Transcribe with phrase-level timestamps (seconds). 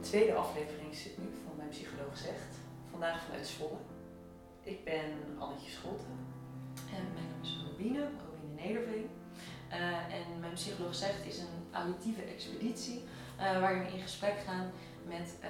[0.00, 2.54] tweede aflevering zit nu van Mijn Psycholoog Zegt.
[2.90, 3.78] Vandaag vanuit Zwolle.
[4.62, 6.18] Ik ben Annetje Scholten.
[6.74, 9.10] En mijn naam is Robine, Robine Nederveen.
[9.70, 13.04] Uh, en Mijn Psycholoog Zegt is een auditieve expeditie
[13.38, 14.70] uh, waarin we in gesprek gaan
[15.06, 15.48] met uh,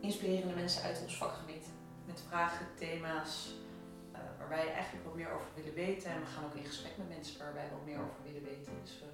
[0.00, 1.66] inspirerende mensen uit ons vakgebied.
[2.06, 3.54] Met vragen, thema's
[4.38, 6.10] waar wij eigenlijk wat meer over willen weten.
[6.10, 8.72] En we gaan ook in gesprek met mensen waar wij wat meer over willen weten.
[8.82, 9.06] Dus we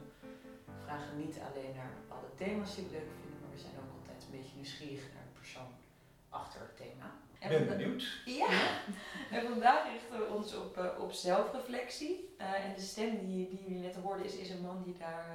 [0.84, 4.03] vragen niet alleen naar bepaalde thema's die we leuk vinden, maar we zijn ook
[4.34, 5.72] een beetje nieuwsgierig naar de persoon
[6.28, 7.12] achter het thema.
[7.38, 8.22] Ik ben benieuwd.
[8.24, 8.80] Ja,
[9.30, 12.34] en vandaag richten we ons op, uh, op zelfreflectie.
[12.38, 15.26] Uh, en de stem die, die jullie net hoorden is, is een man die daar,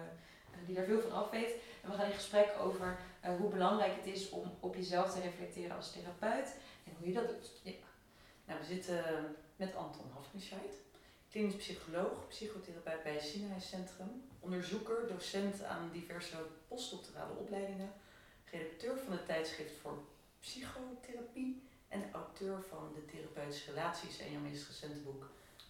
[0.52, 1.56] uh, die daar veel van af weet.
[1.84, 2.98] En we gaan in gesprek over
[3.38, 7.28] hoe belangrijk het is om op jezelf te reflecteren als therapeut en hoe je dat
[7.28, 7.52] doet.
[7.64, 7.72] Ja.
[8.46, 10.74] Nou, we zitten met Anton Hafnischeid
[11.30, 17.92] klinisch psycholoog, psychotherapeut bij het Sinai-centrum, onderzoeker, docent aan diverse postdoctorale opleidingen,
[18.52, 20.04] redacteur van het tijdschrift voor
[20.40, 25.30] psychotherapie en auteur van de therapeutische relaties en jouw meest recente boek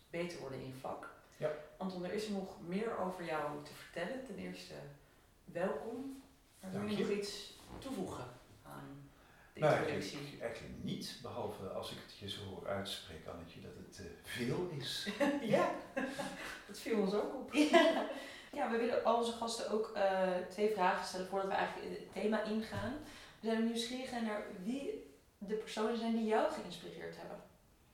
[0.10, 1.14] Beter worden in je vak.
[1.38, 1.52] Ja.
[1.78, 4.26] Anton, er is nog meer over jou te vertellen.
[4.26, 4.74] Ten eerste,
[5.44, 6.24] welkom.
[6.62, 8.26] Maar wil je nog iets toevoegen
[8.64, 9.10] aan
[9.60, 14.00] nou, eigenlijk, eigenlijk niet, behalve als ik het je zo hoor uitspreken, Annetje, dat het
[14.00, 15.10] uh, veel is.
[15.56, 15.76] ja,
[16.68, 17.54] dat viel ons ook op.
[17.54, 18.10] Ja,
[18.52, 22.14] we willen al onze gasten ook uh, twee vragen stellen voordat we eigenlijk in het
[22.14, 22.94] thema ingaan.
[23.40, 27.38] We zijn nieuwsgierig naar wie de personen zijn die jou geïnspireerd hebben.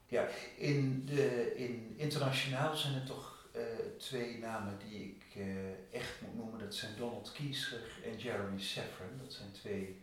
[0.07, 3.61] Ja, in, de, in internationaal zijn er toch uh,
[3.97, 5.43] twee namen die ik
[5.91, 6.59] echt moet noemen.
[6.59, 9.17] Dat zijn Donald Kieser en Jeremy Safran.
[9.23, 10.01] Dat zijn twee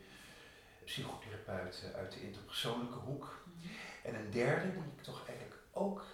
[0.84, 3.44] psychotherapeuten uit de interpersoonlijke hoek.
[3.54, 3.68] Mhm.
[4.02, 6.04] En een derde, die ik toch eigenlijk ook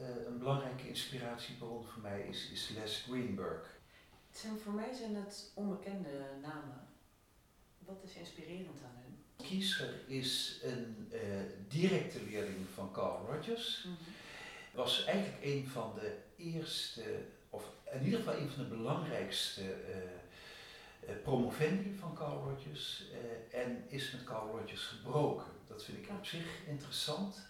[0.00, 3.77] uh, een belangrijke inspiratiebron voor mij is, is Les Greenberg.
[4.40, 6.88] Zijn, voor mij zijn het onbekende namen.
[7.78, 9.46] Wat is inspirerend aan hen?
[9.46, 11.20] Kieser is een uh,
[11.68, 13.84] directe leerling van Carl Rogers.
[13.86, 13.96] Mm
[14.72, 17.02] Was eigenlijk een van de eerste,
[17.50, 19.96] of in ieder geval een van de belangrijkste uh,
[21.08, 25.46] uh, promovendi van Carl Rogers uh, en is met Carl Rogers gebroken.
[25.66, 27.46] Dat vind ik op zich interessant.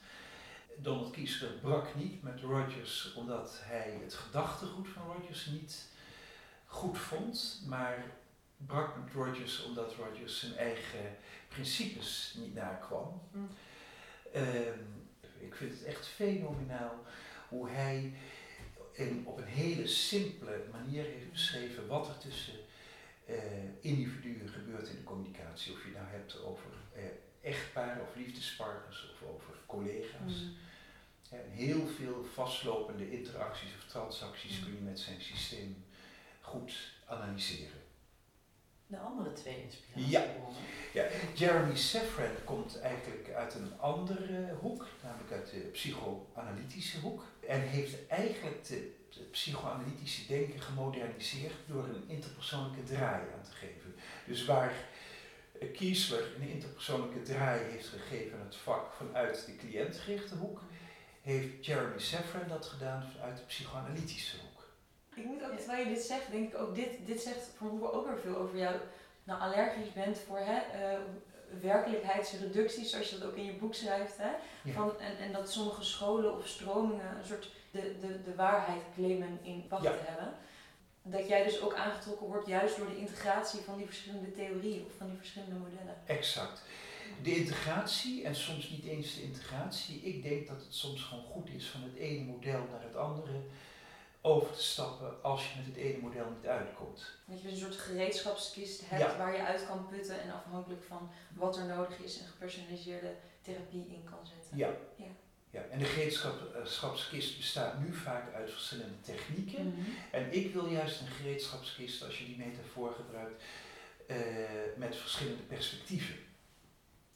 [0.77, 5.97] Donald Kieser brak niet met Rogers omdat hij het gedachtegoed van Rogers niet
[6.69, 8.05] goed vond, maar
[8.57, 11.17] brak met Rogers omdat Rogers zijn eigen
[11.49, 13.23] principes niet nakwam.
[13.33, 13.49] Mm.
[15.39, 17.05] Ik vind het echt fenomenaal
[17.49, 18.13] hoe hij
[18.93, 22.55] in, op een hele simpele manier heeft beschreven wat er tussen
[23.29, 23.37] uh,
[23.81, 25.73] individuen gebeurt in de communicatie.
[25.73, 27.03] Of je nou hebt over uh,
[27.41, 30.43] echtparen of liefdespartners of over collega's.
[30.43, 30.57] Mm.
[31.31, 34.65] en heel veel vastlopende interacties of transacties mm.
[34.65, 35.85] kun je met zijn systeem
[36.49, 37.81] goed analyseren.
[38.87, 40.11] De andere twee inspiraties.
[40.11, 40.25] Ja.
[40.93, 47.23] ja, Jeremy Safran komt eigenlijk uit een andere hoek, namelijk uit de psychoanalytische hoek.
[47.47, 53.95] En heeft eigenlijk de het psychoanalytische denken gemoderniseerd door een interpersoonlijke draai aan te geven.
[54.27, 54.73] Dus waar
[55.73, 60.61] Kiesler een interpersoonlijke draai heeft gegeven aan het vak vanuit de cliëntgerichte hoek,
[61.23, 64.48] heeft Jeremy Safran dat gedaan vanuit de psychoanalytische hoek.
[65.19, 68.07] Ik moet ook, terwijl je dit zegt, denk ik ook, dit, dit zegt voor ook
[68.07, 68.75] weer veel over jou.
[69.25, 70.99] Nou, allergisch bent voor hè, uh,
[71.61, 74.17] werkelijkheidsreducties, zoals je dat ook in je boek schrijft.
[74.19, 74.31] Hè?
[74.73, 79.39] Van, en, en dat sommige scholen of stromingen een soort de, de, de waarheid claimen
[79.43, 80.35] in pacht te hebben.
[81.03, 84.93] Dat jij dus ook aangetrokken wordt juist door de integratie van die verschillende theorieën of
[84.97, 85.97] van die verschillende modellen.
[86.07, 86.63] Exact.
[87.23, 91.51] De integratie, en soms niet eens de integratie, ik denk dat het soms gewoon goed
[91.51, 93.41] is van het ene model naar het andere
[94.21, 97.19] over te stappen als je met het ene model niet uitkomt.
[97.25, 101.57] Dat je een soort gereedschapskist hebt waar je uit kan putten en afhankelijk van wat
[101.57, 104.57] er nodig is een gepersonaliseerde therapie in kan zetten.
[104.57, 104.71] Ja.
[104.97, 105.11] ja.
[105.51, 105.63] ja.
[105.63, 109.67] En de gereedschapskist bestaat nu vaak uit verschillende technieken.
[109.67, 109.91] Mhm.
[110.11, 113.43] En ik wil juist een gereedschapskist, als je die metafoor gebruikt,
[114.07, 114.17] uh,
[114.77, 116.17] met verschillende perspectieven.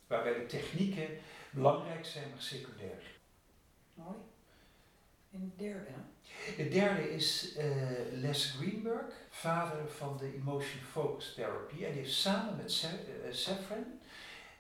[0.07, 1.09] Waarbij de technieken
[1.51, 3.03] belangrijk zijn, maar secundair.
[3.95, 4.17] Mooi.
[5.33, 5.91] En de derde?
[6.57, 7.65] De derde is uh,
[8.13, 11.85] Les Greenberg, vader van de Emotion Focus Therapy.
[11.85, 12.85] En die heeft samen met
[13.25, 14.01] uh, Safran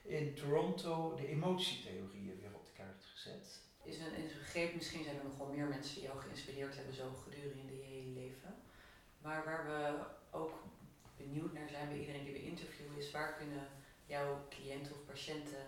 [0.02, 3.60] in Toronto de emotietheorieën weer op de kaart gezet.
[3.84, 6.94] Is een, is een misschien zijn er nog wel meer mensen die jou geïnspireerd hebben
[6.94, 8.54] zo gedurende je hele leven.
[9.20, 10.04] Maar waar we
[10.38, 10.52] ook
[11.16, 13.66] benieuwd naar zijn bij iedereen die we interviewen is waar kunnen
[14.06, 15.66] jouw cliënten of patiënten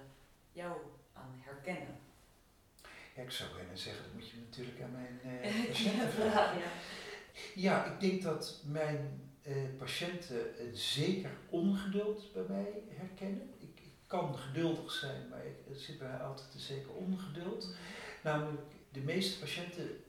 [0.53, 0.81] jou
[1.13, 1.99] aan herkennen?
[3.15, 6.59] Ja, ik zou bijna zeggen, dat moet je natuurlijk aan mijn uh, patiënten vragen.
[6.59, 6.71] Ja.
[7.55, 13.55] ja, ik denk dat mijn uh, patiënten een zeker ongeduld bij mij herkennen.
[13.59, 17.75] Ik, ik, kan geduldig zijn, maar ik, het zit bij mij altijd een zeker ongeduld.
[18.23, 20.05] Namelijk, de meeste patiënten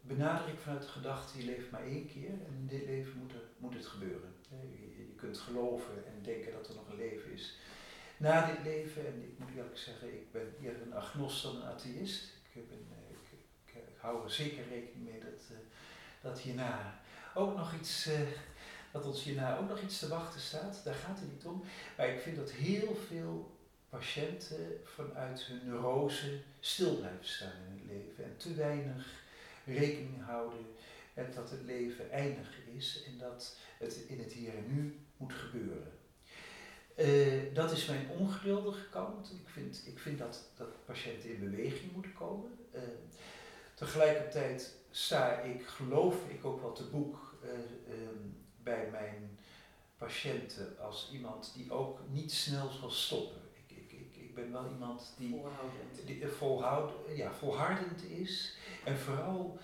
[0.00, 3.32] benader ik vanuit de gedachte, je leeft maar één keer en in dit leven moet,
[3.32, 4.34] er, moet het gebeuren.
[4.50, 7.58] Je, je, kunt geloven en denken dat er nog een leven is
[8.16, 9.06] na dit leven.
[9.06, 12.36] En ik moet eerlijk zeggen, ik ben eerder een agnost dan een atheïst.
[12.58, 15.58] Ik, ben, eh, ik, hou er zeker rekening mee dat, uh,
[16.20, 17.00] dat hierna
[17.34, 18.08] ook nog iets,
[18.92, 20.80] dat ons hierna ook nog iets te wachten staat.
[20.84, 21.62] Daar gaat het niet om.
[21.96, 23.56] Maar ik vind dat heel veel
[23.88, 29.06] patiënten vanuit hun neurose stil blijven staan in het leven en te weinig
[29.64, 30.66] rekening houden
[31.14, 35.32] met dat het leven eindig is en dat het in het hier en nu moet
[35.32, 35.97] gebeuren.
[36.98, 39.32] Uh, dat is mijn ongeduldige kant.
[39.32, 42.50] Ik vind, ik vind dat, dat patiënten in beweging moeten komen.
[42.74, 42.80] Uh,
[43.74, 47.50] tegelijkertijd sta ik, geloof ik ook wel te boek uh,
[47.94, 49.38] um, bij mijn
[49.96, 53.40] patiënten als iemand die ook niet snel zal stoppen.
[53.52, 58.98] Ik, ik, ik, ik ben wel iemand die volhoudend, die, volhoud, ja, volhardend is en
[58.98, 59.58] vooral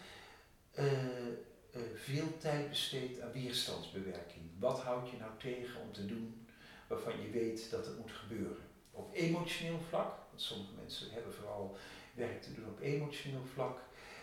[1.94, 4.44] veel tijd besteedt aan weerstandsbewerking.
[4.58, 6.43] Wat houd je nou tegen om te doen
[6.86, 8.62] waarvan je weet dat het moet gebeuren.
[8.90, 11.76] Op emotioneel vlak, want sommige mensen hebben vooral
[12.14, 13.78] werk te doen op emotioneel vlak,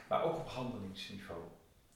[0.08, 1.42] maar ook op handelingsniveau.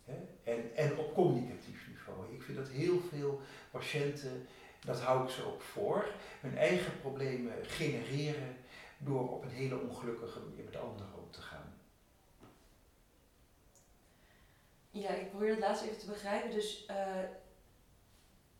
[0.03, 0.15] Hè?
[0.43, 2.33] En, en op communicatief niveau.
[2.33, 3.41] Ik vind dat heel veel
[3.71, 4.47] patiënten,
[4.85, 6.07] dat hou ik ze ook voor,
[6.41, 8.57] hun eigen problemen genereren
[8.97, 11.73] door op een hele ongelukkige manier met anderen om te gaan.
[14.89, 16.51] Ja, ik probeer het laatst even te begrijpen.
[16.51, 16.95] Dus uh,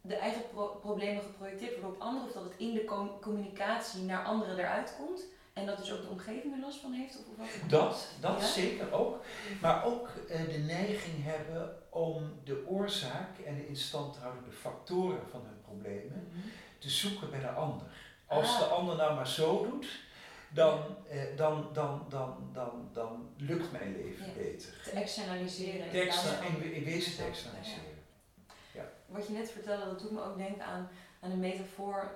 [0.07, 0.41] de eigen
[0.81, 5.21] problemen geprojecteerd worden op anderen, of dat het in de communicatie naar anderen eruit komt.
[5.53, 7.17] En dat dus ook de omgeving er last van heeft?
[7.17, 7.47] Of wat?
[7.69, 9.23] Dat, dat zeker ook.
[9.61, 15.61] Maar ook uh, de neiging hebben om de oorzaak en de instandhoudende factoren van hun
[15.61, 16.51] problemen mm -hmm.
[16.77, 17.87] te zoeken bij de ander.
[18.25, 18.59] Als ah.
[18.59, 19.87] de ander nou maar zo doet,
[20.49, 20.79] dan,
[21.09, 24.33] eh, dan, dan, dan, dan, dan lukt mijn leven ja.
[24.33, 24.73] beter.
[24.83, 25.89] Te externaliseren.
[25.89, 25.99] Te
[26.61, 27.94] in, in wezen te externaliseren
[29.15, 30.89] wat je net vertelde, dat doet me ook denken aan,
[31.19, 32.11] aan een metafoor,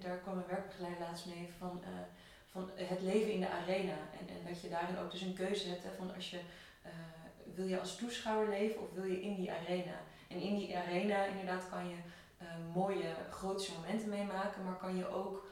[0.00, 1.88] daar kwam een werkbegeleider laatst mee, van, uh,
[2.50, 3.96] van het leven in de arena.
[4.18, 6.40] En, en dat je daarin ook dus een keuze hebt, hè, van als je,
[6.86, 6.90] uh,
[7.54, 9.96] wil je als toeschouwer leven of wil je in die arena?
[10.28, 11.96] En in die arena inderdaad kan je
[12.42, 15.46] uh, mooie grootse momenten meemaken, maar kan je ook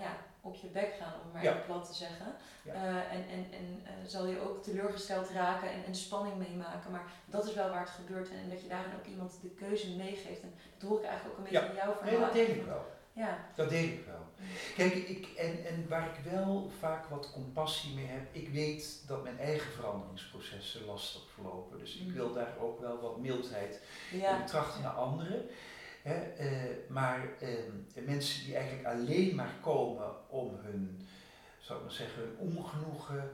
[0.00, 1.52] ja, op je bek gaan, om maar ja.
[1.52, 2.26] even plat te zeggen.
[2.62, 2.74] Ja.
[2.74, 6.90] Uh, en en, en uh, zal je ook teleurgesteld raken en, en spanning meemaken.
[6.90, 9.96] Maar dat is wel waar het gebeurt en, dat je daarin ook iemand de keuze
[9.96, 10.42] meegeeft.
[10.42, 12.10] En dat hoor ik eigenlijk ook een beetje in jouw verhaal.
[12.10, 12.96] Nee, dat denk ik wel.
[13.12, 13.38] Ja.
[13.54, 14.26] Dat denk ik wel.
[14.76, 19.22] Kijk, ik, en, en waar ik wel vaak wat compassie mee heb, ik weet dat
[19.22, 21.78] mijn eigen veranderingsprocessen lastig verlopen.
[21.78, 22.12] Dus ik mm.
[22.12, 23.80] wil daar ook wel wat mildheid
[24.12, 25.48] in betrachten naar anderen.
[26.08, 31.08] Hè, uh, maar uh, mensen die eigenlijk alleen maar komen om hun,
[31.58, 33.30] zou ik maar zeggen, hun ongenoegen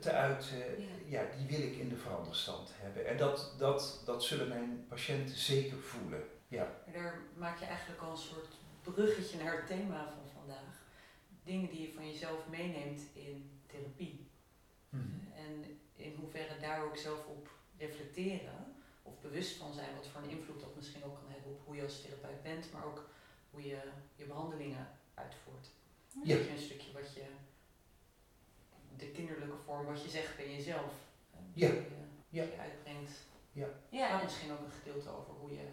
[0.00, 0.86] te uiten, ja.
[1.06, 1.24] ja.
[1.36, 3.06] die wil ik in de veranderstand hebben.
[3.06, 6.22] En dat, dat, dat zullen mijn patiënten zeker voelen.
[6.48, 6.74] Ja.
[6.92, 10.82] Daar maak je eigenlijk al een soort bruggetje naar het thema van vandaag.
[11.44, 14.30] Dingen die je van jezelf meeneemt in therapie.
[14.88, 15.32] Mm -hmm.
[15.32, 17.48] En in hoeverre daar ook zelf op
[17.78, 18.77] reflecteren
[19.18, 21.76] of bewust van zijn wat voor een invloed dat misschien ook kan hebben op hoe
[21.76, 23.08] je als therapeut bent, maar ook
[23.50, 23.78] hoe je
[24.14, 25.66] je behandelingen uitvoert.
[26.24, 26.36] Ja.
[26.36, 27.24] Dat je een stukje wat je,
[28.96, 30.92] de kinderlijke vorm, wat je zegt bij jezelf,
[31.54, 31.66] ja.
[31.68, 31.86] je,
[32.28, 32.42] ja.
[32.42, 33.10] je uitbrengt.
[33.52, 33.66] Ja.
[33.88, 34.08] ja.
[34.08, 35.66] Maar misschien ook een gedeelte over hoe je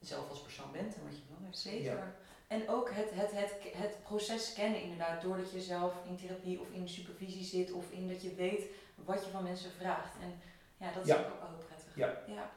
[0.00, 1.96] zelf als persoon bent en wat je belangrijk Zeker.
[1.96, 2.14] Ja.
[2.46, 6.70] En ook het, het, het, het proces kennen inderdaad, doordat je zelf in therapie of
[6.70, 10.14] in supervisie zit of in dat je weet wat je van mensen vraagt.
[10.20, 10.40] En
[10.76, 11.18] ja, dat is ja.
[11.18, 11.96] ook wel prettig.
[11.96, 12.22] Ja.
[12.26, 12.52] ja.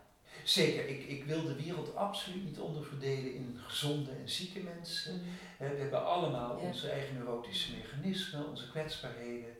[0.47, 5.13] Zeker, ik, ik wil de wereld absoluut niet onderverdelen in gezonde en zieke mensen.
[5.13, 5.19] Mm
[5.57, 5.75] -hmm.
[5.75, 6.67] We hebben allemaal ja.
[6.67, 9.55] onze eigen neurotische mechanismen, onze kwetsbaarheden.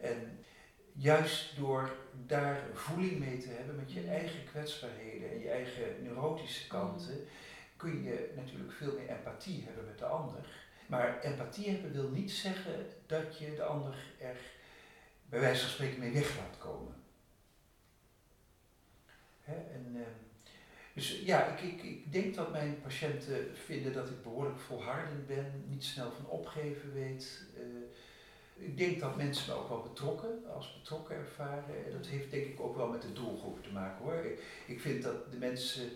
[0.00, 0.44] En
[0.92, 4.08] juist door daar voeling mee te hebben met je -hmm.
[4.08, 7.28] eigen kwetsbaarheden en je eigen neurotische kanten, mm -hmm.
[7.76, 10.46] kun je natuurlijk veel meer empathie hebben met de ander.
[10.86, 14.36] Maar empathie hebben wil niet zeggen dat je de ander er
[15.26, 17.03] bij wijze van spreken mee weg laat komen.
[19.44, 19.54] Hè?
[19.54, 20.02] En, uh,
[20.94, 25.64] dus ja, ik, ik, ik denk dat mijn patiënten vinden dat ik behoorlijk volhardend ben,
[25.66, 27.42] niet snel van opgeven weet.
[27.56, 27.62] Uh,
[28.56, 31.84] ik denk dat mensen me ook wel betrokken, als betrokken ervaren.
[31.86, 34.14] En dat heeft denk ik ook wel met de doelgroep te maken hoor.
[34.14, 35.90] Ik, ik vind dat de mensen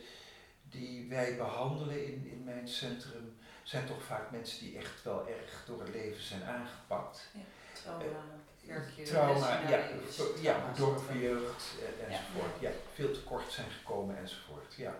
[0.62, 5.64] die wij behandelen in, in mijn centrum, zijn toch vaak mensen die echt wel erg
[5.66, 7.30] door het leven zijn aangepakt.
[7.34, 7.40] Ja,
[7.72, 8.04] trauma.
[8.04, 8.10] Uh,
[9.04, 9.78] trauma, ja,
[10.40, 12.60] ja, dorpen jeugd eh, enzovoort.
[12.60, 12.68] Ja.
[12.68, 14.74] ja, veel tekort zijn gekomen enzovoort.
[14.74, 14.94] Ja.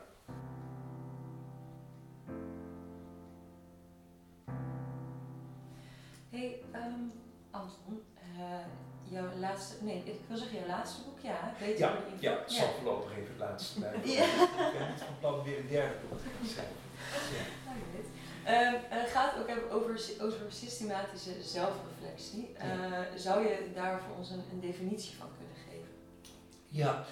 [6.30, 7.12] hey, um,
[7.50, 8.02] Anton,
[8.38, 8.64] uh,
[9.02, 11.54] jouw laatste, nee, ik wil zeggen jouw laatste boek, ja.
[11.60, 14.10] Weet ja, ja, het zal voorlopig even het laatste blijven.
[14.10, 14.25] ja.
[14.25, 16.76] Ik ben niet van plan weer een derde boek te schrijven.
[17.37, 17.68] Ja.
[18.49, 22.55] Um, het gaat ook hebben over, over systematische zelfreflectie.
[22.64, 25.88] Uh, zou je daar voor ons een, een, definitie van kunnen geven?
[26.69, 27.05] Ja,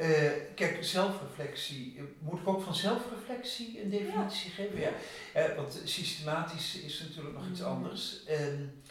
[0.00, 2.00] uh, kijk, zelfreflectie.
[2.18, 4.80] Moet ik ook van zelfreflectie een definitie geven?
[4.80, 4.90] Ja,
[5.36, 7.66] uh, want systematisch is natuurlijk nog iets mm.
[7.66, 8.20] anders.
[8.30, 8.82] Um,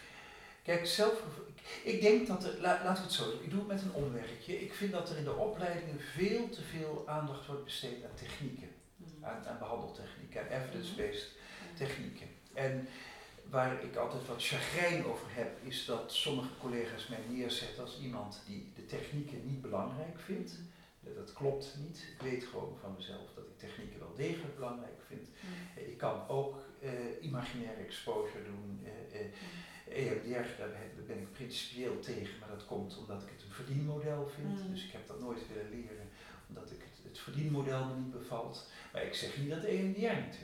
[0.64, 1.54] kijk, zelfreflectie.
[1.84, 4.04] Ik denk dat er, la, laten we het zo doen, ik doe het met een
[4.04, 4.62] omwerkje.
[4.62, 8.70] Ik vind dat er in de opleidingen veel te veel aandacht wordt besteed aan technieken,
[8.96, 9.26] mm.
[9.26, 11.44] aan, aan behandeltechnieken, aan evidence-based
[11.76, 12.28] technieken.
[12.54, 12.88] En
[13.50, 18.42] waar ik altijd wat chagrijn over heb, is dat sommige collega's mij neerzetten als iemand
[18.46, 20.60] die de technieken niet belangrijk vindt.
[21.16, 21.98] Dat klopt niet.
[21.98, 25.28] Ik weet gewoon van mezelf dat ik technieken wel degelijk belangrijk vind.
[25.28, 25.84] Mm.
[25.84, 26.92] Ik kan ook uh,
[27.22, 28.80] imaginaire exposure doen.
[28.84, 29.28] Uh, uh,
[29.88, 30.70] EMDR, daar
[31.08, 34.64] ben ik principieel tegen, maar dat komt omdat ik het een verdienmodel vind.
[34.64, 34.72] Mm.
[34.72, 36.10] Dus ik heb dat nooit willen leren,
[36.48, 38.70] omdat ik het, het verdienmodel me niet bevalt.
[38.94, 40.40] Maar ik zeg niet dat EMDR niet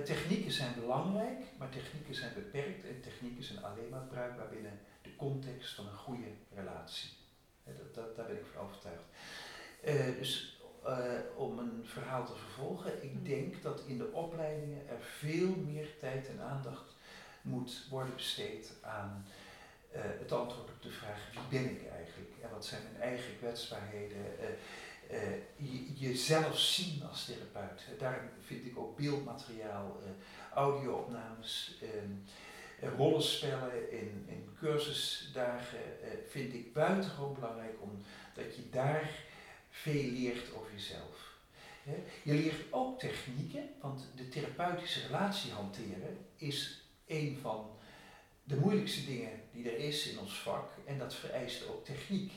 [0.00, 5.16] technieken zijn belangrijk, maar technieken zijn beperkt en technieken zijn alleen maar bruikbaar binnen de
[5.16, 7.10] context van een goede relatie.
[7.64, 9.04] dat, dat, daar ben ik van overtuigd.
[9.84, 11.02] Uh, dus uh,
[11.36, 13.24] om een verhaal te vervolgen, ik mm.
[13.24, 16.94] denk dat in de opleidingen er veel meer tijd en aandacht
[17.42, 19.24] moet worden besteed aan
[19.94, 23.38] uh, het antwoord op de vraag wie ben ik eigenlijk en wat zijn mijn eigen
[23.38, 24.38] kwetsbaarheden
[25.12, 27.98] uh, jezelf zien als therapeut.
[27.98, 30.10] Daar vind ik ook beeldmateriaal, uh,
[30.54, 35.78] audio-opnames, uh, rollenspellen in, in cursusdagen
[36.28, 39.10] vind ik buitengewoon belangrijk omdat je daar
[39.70, 41.30] veel leert over jezelf.
[42.22, 47.70] Je leert ook technieken, want de therapeutische relatie hanteren is een van
[48.44, 52.32] de moeilijkste dingen die er is in ons vak en dat vereist ook techniek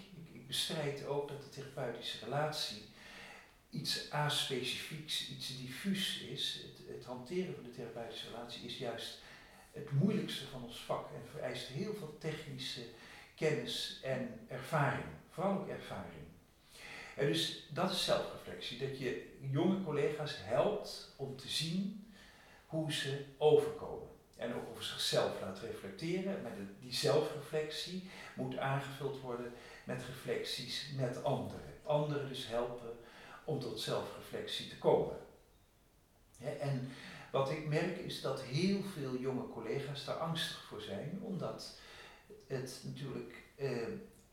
[0.55, 2.81] bestrijd ook dat de therapeutische relatie
[3.69, 6.61] iets aspecifieks, iets diffuus is.
[6.63, 9.17] Het, het, hanteren van de therapeutische relatie is juist
[9.71, 12.81] het moeilijkste van ons vak en vereist heel veel technische
[13.35, 16.23] kennis en ervaring, vooral ook ervaring.
[17.15, 22.07] En dus dat is zelfreflectie, dat je jonge collega's helpt om te zien
[22.65, 24.07] hoe ze overkomen.
[24.37, 29.53] En ook over zichzelf laat reflecteren, maar die zelfreflectie moet aangevuld worden
[29.85, 31.73] met reflecties met anderen.
[31.83, 32.97] Anderen dus helpen
[33.43, 35.17] om tot zelfreflectie te komen.
[36.59, 36.91] en
[37.31, 41.79] wat ik merk is dat heel veel jonge collega's daar angstig voor zijn, omdat
[42.47, 43.87] het natuurlijk, eh,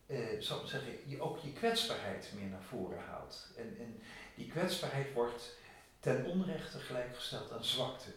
[0.06, 3.48] eh, zal ik zeggen, je ook je kwetsbaarheid meer naar voren haalt.
[3.56, 4.02] En, en
[4.34, 5.56] die kwetsbaarheid wordt
[6.00, 8.10] ten onrechte gelijkgesteld aan zwakte.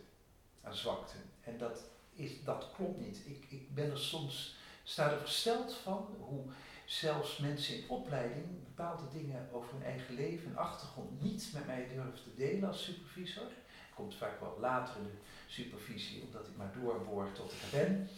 [0.61, 1.17] Aan zwakte.
[1.41, 3.21] En dat, is, dat klopt niet.
[3.25, 6.43] Ik, ik ben er soms, sta er versteld van hoe
[6.85, 11.87] zelfs mensen in opleiding bepaalde dingen over hun eigen leven en achtergrond niet met mij
[11.93, 13.47] durven te delen als supervisor.
[13.95, 18.09] Komt vaak wel later in de supervisie, omdat ik maar doorboor tot ik er ben.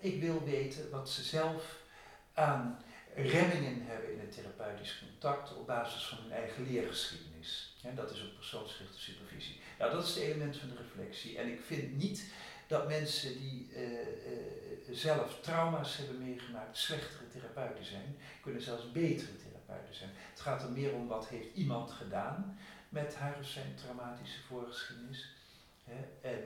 [0.00, 1.82] ik wil weten wat ze zelf
[2.34, 2.78] aan
[3.14, 7.76] remmingen hebben in het therapeutisch contact op basis van hun eigen leergeschiedenis.
[7.94, 9.60] dat is ook persoonsgerichte supervisie.
[9.78, 11.38] Nou, dat is het element van de reflectie.
[11.38, 12.24] En ik vind niet
[12.66, 19.36] dat mensen die uh, uh, zelf trauma's hebben meegemaakt slechtere therapeuten zijn, kunnen zelfs betere
[19.36, 20.10] therapeuten zijn.
[20.30, 25.34] Het gaat er meer om wat heeft iemand gedaan met haar of zijn traumatische voorgeschiedenis.
[25.84, 26.28] Hè?
[26.28, 26.42] En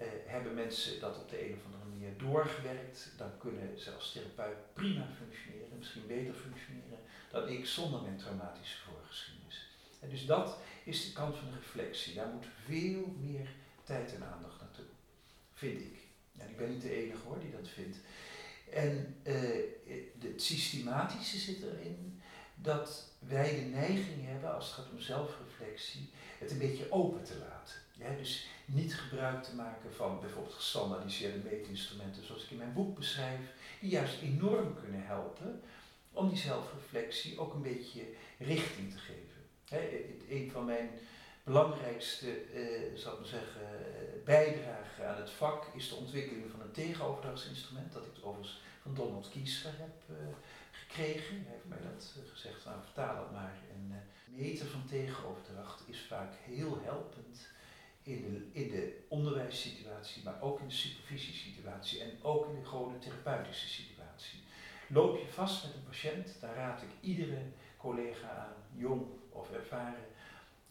[0.00, 4.12] uh, hebben mensen dat op de een of andere manier doorgewerkt, dan kunnen ze als
[4.12, 6.98] therapeut prima functioneren, misschien beter functioneren
[7.30, 9.68] dan ik zonder mijn traumatische voorgeschiedenis.
[10.00, 12.14] En dus dat is de kant van de reflectie.
[12.14, 13.48] Daar moet veel meer
[13.84, 14.58] tijd en aandacht
[15.58, 16.07] vind ik.
[16.38, 17.96] En ik ben niet de enige hoor die dat vindt.
[18.72, 19.34] En uh,
[20.18, 22.20] het systematische zit erin
[22.54, 27.38] dat wij de neiging hebben, als het gaat om zelfreflectie, het een beetje open te
[27.38, 27.74] laten.
[27.92, 32.96] Ja, dus niet gebruik te maken van bijvoorbeeld gestandaardiseerde meetinstrumenten zoals ik in mijn boek
[32.96, 33.40] beschrijf,
[33.80, 35.62] die juist enorm kunnen helpen
[36.12, 38.02] om die zelfreflectie ook een beetje
[38.38, 39.42] richting te geven.
[39.68, 40.90] He, een van mijn
[41.52, 42.42] belangrijkste
[42.94, 43.60] zal ik zeggen,
[44.24, 49.28] bijdrage aan het vak is de ontwikkeling van een tegenoverdrachtsinstrument, dat ik overigens van Donald
[49.28, 50.16] Kiesler heb uh,
[50.70, 51.36] gekregen.
[51.36, 53.56] Hij heeft mij dat uh, gezegd, nou vertaal het maar.
[53.74, 57.48] En meten van tegenoverdracht is vaak heel helpend
[58.02, 62.98] in de, in de onderwijssituatie, maar ook in de supervisiesituatie en ook in de gewone
[62.98, 64.42] therapeutische situatie.
[64.88, 67.42] Loop je vast met een patiënt, dan raad ik iedere
[67.76, 70.06] collega aan, jong of ervaren,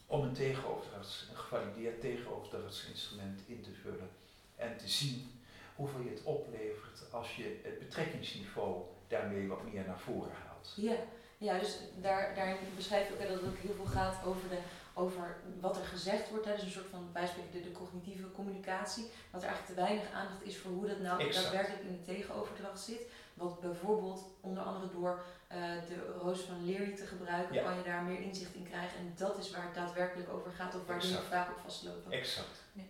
[0.08, 4.10] om een tegenoverdrachts, een gevalideerd tegenoverdrachtsinstrument in te vullen
[4.56, 5.32] en te zien
[5.76, 10.74] hoeveel je het oplevert als je het betrekkingsniveau daarmee wat meer naar voren haalt.
[10.76, 10.96] Ja,
[11.38, 14.58] ja dus daar, daarin beschrijf je ook dat het ook heel veel gaat over, de,
[14.94, 16.46] over wat er gezegd wordt.
[16.46, 16.54] Hè.
[16.54, 19.10] Dus een soort van bijspreken de, de cognitieve communicatie.
[19.32, 21.44] Dat er eigenlijk te weinig aandacht is voor hoe dat nou Exact.
[21.46, 23.02] daadwerkelijk in de tegenoverdracht zit.
[23.34, 27.63] Wat bijvoorbeeld onder andere door eh, de roos van Leary te gebruiken, Ja.
[27.63, 28.98] kan je daar meer inzicht in krijgen.
[29.00, 31.34] En dat is waar het daadwerkelijk over gaat of waar dingen Exact.
[31.34, 32.12] vaak op vastlopen.
[32.12, 32.63] Exact.
[32.74, 32.82] Ja.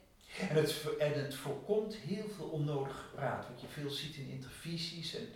[0.50, 3.48] En, het, en het voorkomt heel veel onnodig praat.
[3.52, 5.28] Wat je veel ziet in intervisies en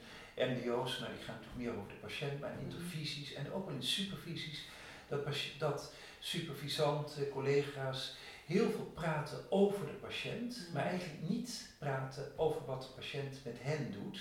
[0.49, 2.65] MDO's, nou die gaan natuurlijk meer over de patiënt, maar in Mhm.
[2.65, 4.65] intervisies en ook in supervisies,
[5.07, 10.73] dat, dat supervisanten, collega's heel veel praten over de patiënt, Mhm.
[10.73, 14.19] maar eigenlijk niet praten over wat de patiënt met hen doet.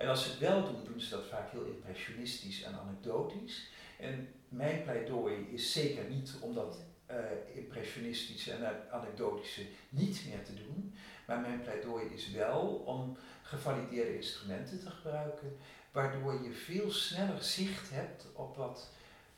[0.00, 3.70] En als ze het wel doen, doen ze dat vaak heel impressionistisch en anekdotisch.
[3.98, 7.16] En mijn pleidooi is zeker niet om dat eh,
[7.54, 10.94] impressionistische en anekdotische niet meer te doen.
[11.26, 15.56] Maar mijn pleidooi is wel om gevalideerde instrumenten te gebruiken,
[15.92, 18.90] waardoor je veel sneller zicht hebt op wat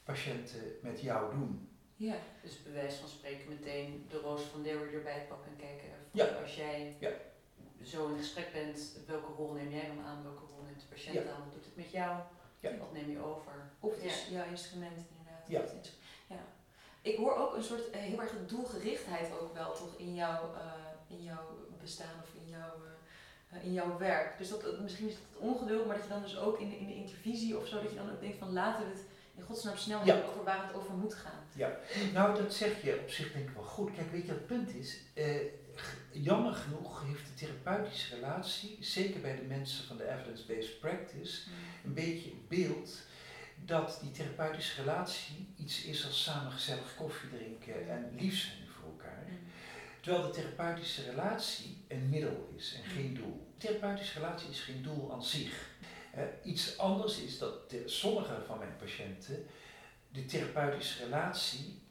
[0.05, 1.69] patiënten met jou doen.
[1.97, 5.89] Ja, Dus bij wijze van spreken meteen de roos van Leeuwen erbij pakken en kijken.
[6.13, 6.25] Ja.
[6.25, 7.11] Als jij Ja.
[7.85, 10.23] Zo in gesprek bent, welke rol neem jij dan aan?
[10.23, 11.21] Welke rol neemt de patiënt Ja.
[11.21, 11.45] aan?
[11.45, 12.21] Wat doet het met jou?
[12.61, 12.77] Ja.
[12.79, 13.53] Wat neem je over?
[13.81, 14.37] Of dus Ja.
[14.37, 15.45] jouw instrument inderdaad.
[15.49, 15.61] Ja.
[15.61, 15.91] Het
[16.27, 16.37] ja.
[17.03, 21.17] Ik hoor ook een soort eh, heel erg doelgerichtheid ook wel toch in jouw, eh,
[21.17, 21.47] in jouw
[21.81, 22.75] bestaan of in jouw,
[23.51, 24.39] eh, in jouw werk.
[24.39, 26.79] Dus dat, misschien is het het ongeduld, maar dat je dan dus ook in de,
[26.79, 29.05] in de intervisie of zo, dat je dan ook denkt van laten we het
[29.37, 30.05] in godsnaam snel Ja.
[30.05, 31.41] hebben over waar het over moet gaan.
[32.13, 33.93] Nou, dat zeg je op zich denk ik wel goed.
[33.95, 34.99] Kijk, weet je, het punt is,
[36.11, 41.43] jammer genoeg heeft de therapeutische relatie, zeker bij de mensen van de evidence-based practice,
[41.85, 43.03] een beetje het beeld
[43.65, 48.91] dat die therapeutische relatie iets is als samen gezellig koffie drinken en lief zijn voor
[48.91, 49.27] elkaar.
[50.01, 53.47] Terwijl de therapeutische relatie een middel is en geen doel.
[53.59, 55.71] De therapeutische relatie is geen doel aan zich.
[56.45, 59.47] Iets anders is dat de, sommige van mijn patiënten
[60.13, 61.83] de therapeutische relatie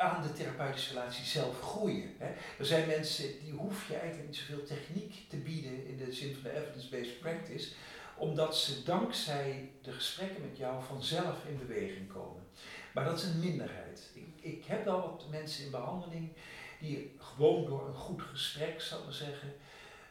[0.00, 2.14] aan de therapeutische relatie zelf groeien.
[2.18, 2.26] Hè.
[2.58, 6.34] Er zijn mensen die hoef je eigenlijk niet zoveel techniek te bieden in de zin
[6.34, 7.72] van de evidence-based practice,
[8.16, 12.42] omdat ze dankzij de gesprekken met jou vanzelf in beweging komen.
[12.94, 14.10] Maar dat is een minderheid.
[14.14, 16.32] Ik, ik heb wel wat mensen in behandeling
[16.78, 19.52] die gewoon door een goed gesprek, zal ik zeggen,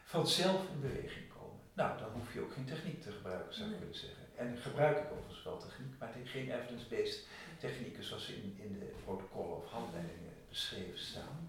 [0.04, 1.60] vanzelf in beweging komen.
[1.72, 4.26] Nou, dan hoef je ook geen techniek te gebruiken, zou ik willen zeggen.
[4.36, 7.26] En gebruik ik overigens wel techniek, maar geen evidence-based
[7.60, 11.48] technieken zoals in, in de protocollen of handleidingen beschreven staan.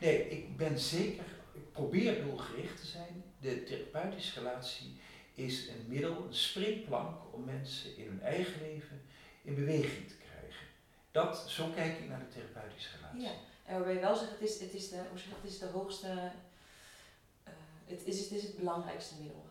[0.00, 3.24] Nee, ik ben zeker, ik probeer doelgericht te zijn.
[3.40, 5.00] De therapeutische relatie
[5.34, 9.02] is een middel, een springplank om mensen in hun eigen leven
[9.42, 10.66] in beweging te krijgen.
[11.10, 13.20] Dat, zo kijk ik naar de therapeutische relatie.
[13.20, 13.32] Ja,
[13.64, 16.32] en waarbij je wel zegt, het is, het is, de, hoe het is de hoogste,
[17.44, 17.52] eh,
[17.84, 19.45] het, is, het is het belangrijkste middel.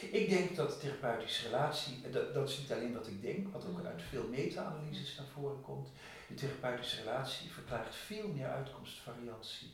[0.00, 3.52] Ik denk dat de therapeutische relatie, en dat, dat is niet alleen wat ik denk,
[3.52, 3.86] wat ook Mhm.
[3.86, 5.88] uit veel meta-analyses naar voren komt.
[6.28, 9.70] De therapeutische relatie verklaart veel meer uitkomstvariatie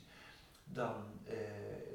[0.64, 0.94] dan
[1.26, 1.34] eh,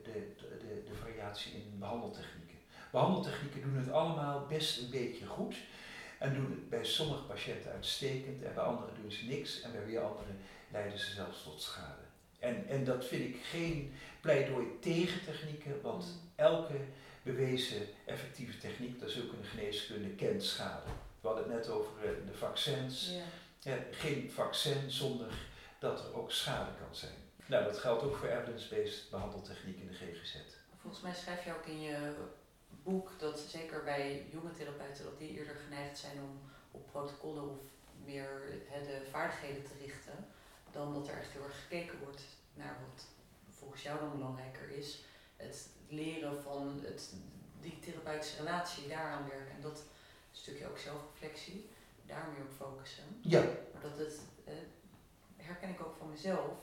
[0.04, 2.58] de, de, de, de variatie in behandeltechnieken.
[2.92, 5.56] Behandeltechnieken doen het allemaal best een beetje goed
[6.20, 9.86] en doen het bij sommige patiënten uitstekend en bij anderen doen ze niks en bij
[9.86, 10.38] weer anderen
[10.72, 12.09] leiden ze zelfs tot schade.
[12.40, 16.18] En, en dat vind ik geen pleidooi tegen technieken, want Mhm.
[16.36, 16.74] elke
[17.24, 20.90] bewezen effectieve techniek, dat is ook in de geneeskunde, kent schade.
[21.22, 23.10] We hadden het net over eh, de vaccins.
[23.12, 23.24] Ja.
[23.72, 25.28] Ja, geen vaccin zonder
[25.80, 27.12] dat er ook schade kan zijn.
[27.46, 30.36] Nou, dat geldt ook voor evidence-based behandeltechniek in de GGZ.
[30.82, 32.14] Volgens mij schrijf je ook in je
[32.84, 36.40] boek dat zeker bij jonge therapeuten dat die eerder geneigd zijn om
[36.72, 37.58] op protocollen of
[38.06, 40.28] meer hè, de vaardigheden te richten,
[40.72, 42.22] dan dat er echt heel erg gekeken wordt
[42.54, 43.06] naar wat
[43.50, 45.04] volgens jou dan belangrijker is.
[45.36, 47.14] Het leren van het,
[47.62, 49.56] die therapeutische relatie, daaraan werken.
[49.56, 49.84] En dat
[50.32, 51.70] stukje ook zelfreflectie,
[52.06, 53.04] daar meer op focussen.
[53.22, 53.42] Ja,
[53.74, 54.54] Maar dat het, eh,
[55.36, 56.54] herken ik ook van mezelf,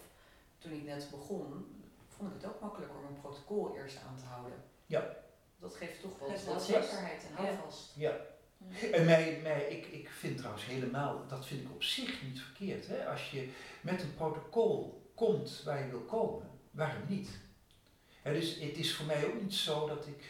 [0.59, 1.75] toen ik net begon,
[2.09, 4.63] vond ik het ook makkelijker om een protocol eerst aan te houden.
[4.87, 5.17] Ja.
[5.59, 7.49] Dat geeft toch wat, wat zekerheid en Ja.
[7.49, 7.93] houvast.
[7.97, 8.17] ja.
[8.93, 12.87] En mij, mij, ik, ik vind trouwens helemaal, dat vind ik op zich niet verkeerd.
[12.87, 13.07] Hè?
[13.09, 13.49] Als je
[13.81, 17.29] met een protocol komt waar je wil komen, waarom niet?
[18.23, 20.25] Dus het is voor mij ook niet zo dat ik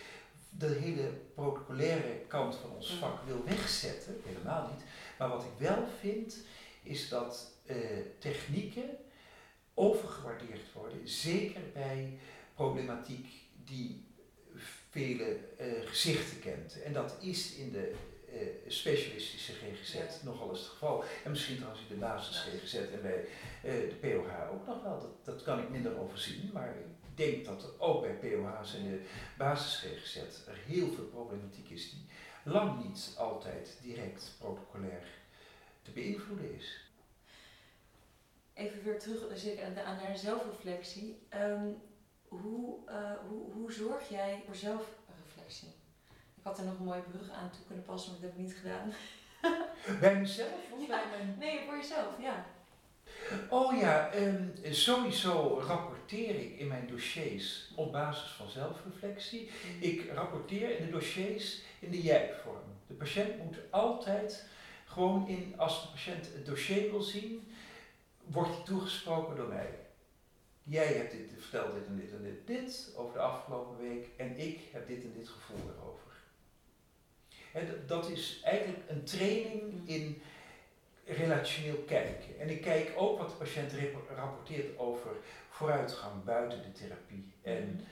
[0.51, 2.99] de hele protocolaire kant van ons Mhm.
[2.99, 4.85] vak wil wegzetten, helemaal niet.
[5.19, 6.37] Maar wat ik wel vind,
[6.83, 7.77] is dat eh,
[8.19, 8.97] technieken
[9.75, 12.19] overgewaardeerd worden, zeker bij
[12.55, 13.27] problematiek
[13.65, 14.05] die
[14.91, 16.83] vele eh, gezichten kent.
[16.83, 17.95] En dat is in de
[18.67, 21.05] specialistische GGZ nogal eens het geval.
[21.25, 23.25] En misschien trouwens in de basis GGZ en bij
[23.63, 25.01] de POH ook nog wel.
[25.01, 28.83] Dat, dat kan ik minder overzien, maar ik denk dat er ook bij POH's en
[28.83, 29.01] de
[29.39, 30.17] basis GGZ
[30.49, 32.07] er heel veel problematiek is die
[32.45, 35.03] lang niet altijd direct protocolair
[35.83, 36.81] te beïnvloeden is.
[38.55, 41.27] Even weer terug dus aan naar zelfreflectie.
[41.35, 41.77] Um,
[42.29, 44.96] hoe, uh, hoe, hoe zorg jij voor zelfreflectie?
[46.47, 48.47] Ik had er nog een mooie brug aan toe kunnen passen, maar dat heb ik
[48.47, 48.93] niet gedaan.
[50.01, 51.37] Bij mezelf of bij mijn...
[51.39, 52.47] Nee, voor jezelf, ja.
[53.49, 59.51] Oh ja, um, sowieso rapporteer ik in mijn dossiers op basis van zelfreflectie.
[59.75, 59.83] Mm.
[59.83, 62.65] Ik rapporteer in de dossiers in de jij-vorm.
[62.87, 64.47] De patiënt moet altijd
[64.85, 67.53] gewoon in, als de patiënt het dossier wil zien,
[68.25, 69.79] wordt hij toegesproken door mij.
[70.63, 74.39] Jij hebt dit, verteld dit en dit en dit, dit over de afgelopen week en
[74.39, 76.06] ik heb dit en dit gevoel erover.
[77.87, 79.83] Dat is eigenlijk een training mm.
[79.85, 80.23] in
[81.05, 82.39] relationeel kijken.
[82.39, 83.73] En ik kijk ook wat de patiënt
[84.17, 85.11] rapporteert over
[85.49, 87.33] vooruitgang buiten de therapie.
[87.43, 87.85] En mm.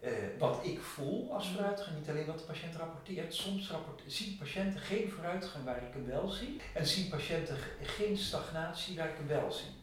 [0.00, 1.54] eh, wat ik voel als mm.
[1.54, 3.34] vooruitgang, niet alleen wat de patiënt rapporteert.
[3.34, 6.60] Soms rapport, zien patiënten geen vooruitgang waar ik hem wel zie.
[6.74, 9.80] En zien patiënten geen stagnatie waar ik hem wel zie.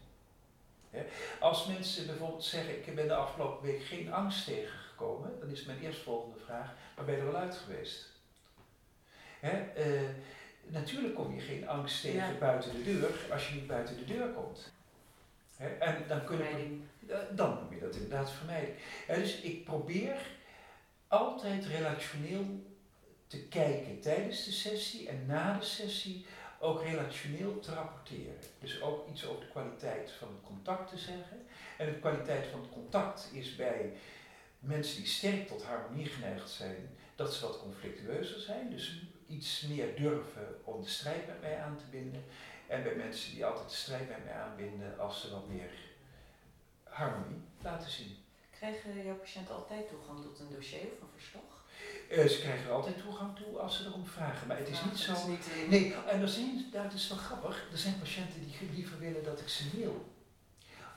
[1.39, 5.80] Als mensen bijvoorbeeld zeggen, ik ben de afgelopen week geen angst tegengekomen, dan is mijn
[5.80, 8.18] eerstvolgende vraag, waar ben je er wel uit geweest?
[9.39, 9.52] Eh,
[10.65, 14.28] natuurlijk kom je geen angst tegen buiten de deur als je niet buiten de deur
[14.28, 14.71] komt.
[15.80, 16.89] en dan, kunnen
[17.36, 18.75] dan noem je dat inderdaad vermijden.
[19.08, 20.17] dus ik probeer
[21.08, 22.45] altijd relationeel
[23.28, 26.25] te kijken tijdens de sessie en na de sessie
[26.60, 28.38] ook relationeel te rapporteren.
[28.60, 31.45] Dus ook iets over de kwaliteit van het contact te zeggen.
[31.78, 33.93] En de kwaliteit van het contact is bij
[34.60, 38.69] mensen die sterk tot harmonie geneigd zijn, dat ze wat conflictueuzer zijn.
[38.69, 42.24] Dus iets meer durven om de strijd met mij aan te binden.
[42.68, 45.72] En bij mensen die altijd de strijd met mij aanbinden, als ze wat meer
[46.84, 48.18] harmonie laten zien.
[48.50, 51.60] Krijgen jouw patiënten altijd toegang tot een dossier of een verslag?
[52.12, 54.48] Uh, ze krijgen er altijd toegang toe als ze erom vragen.
[54.48, 55.13] Maar het is niet zo.
[55.70, 57.68] nee, en er zijn, dat is wel grappig.
[57.72, 60.06] Er zijn patiënten die liever willen dat ik ze mail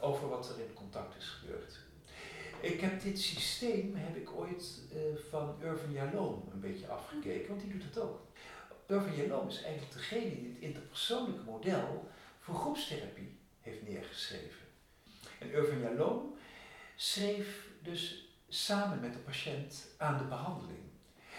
[0.00, 1.78] over wat er in contact is gebeurd.
[2.62, 7.60] Ik heb dit systeem heb ik ooit uh, van Irvin Jalom een beetje afgekeken, want
[7.60, 8.20] die doet het ook.
[8.86, 12.08] Irvin Jalom is eigenlijk degene die het interpersoonlijke model
[12.40, 14.66] voor groepstherapie heeft neergeschreven.
[15.38, 16.34] En Irvin Jalom
[16.96, 20.82] schreef dus samen met de patiënt aan de behandeling.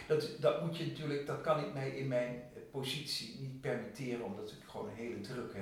[0.08, 4.52] Dat, dat moet je natuurlijk, dat kan ik mij in mijn positie niet permitteren, omdat
[4.52, 5.60] ik gewoon een hele drukke,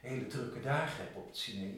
[0.00, 1.74] hele drukke dagen heb op het cine.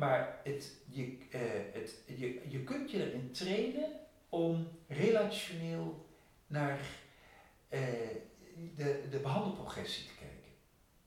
[0.00, 1.40] Maar het, je, uh,
[1.72, 3.90] het, je, je kunt je erin trainen
[4.28, 6.06] om relationeel
[6.46, 6.78] naar
[7.70, 7.80] uh,
[8.76, 10.52] de, de behandelprogressie te kijken.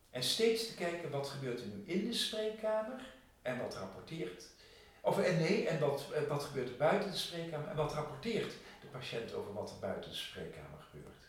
[0.09, 4.47] En steeds te kijken wat gebeurt er nu in de spreekkamer en wat rapporteert.
[5.01, 8.87] Of en nee, en wat, wat gebeurt er buiten de spreekkamer en wat rapporteert de
[8.91, 11.25] patiënt over wat er buiten de spreekkamer gebeurt.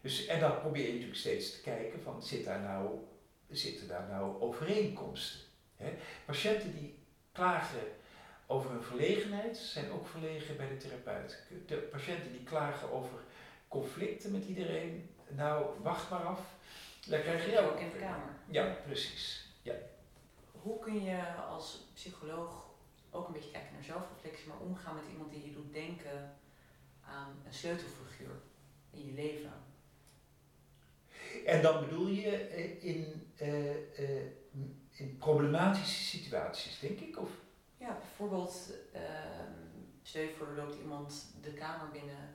[0.00, 2.98] Dus, en dan probeer je natuurlijk steeds te kijken van zit daar nou,
[3.48, 5.43] zitten daar nou overeenkomsten?
[5.76, 5.94] Hè?
[6.24, 6.98] Patiënten die
[7.32, 7.82] klagen
[8.46, 11.42] over hun verlegenheid zijn ook verlegen bij de therapeut.
[11.66, 13.18] De patiënten die klagen over
[13.68, 16.40] conflicten met iedereen, nou wacht maar af.
[17.06, 18.34] Daar krijg je ook in de kamer.
[18.46, 19.48] Ja, precies.
[19.62, 19.74] Ja.
[20.50, 22.66] Hoe kun je als psycholoog
[23.10, 26.36] ook een beetje kijken naar zelfreflectie, maar omgaan met iemand die je doet denken
[27.00, 28.40] aan een sleutelfiguur
[28.90, 29.52] in je leven?
[31.46, 34.20] En dan bedoel je eh, in, uh,
[34.94, 37.18] in problematische situaties, denk ik?
[37.18, 37.30] Of?
[37.76, 39.00] Ja, bijvoorbeeld, uh,
[40.02, 42.34] stel je voor, loopt iemand de kamer binnen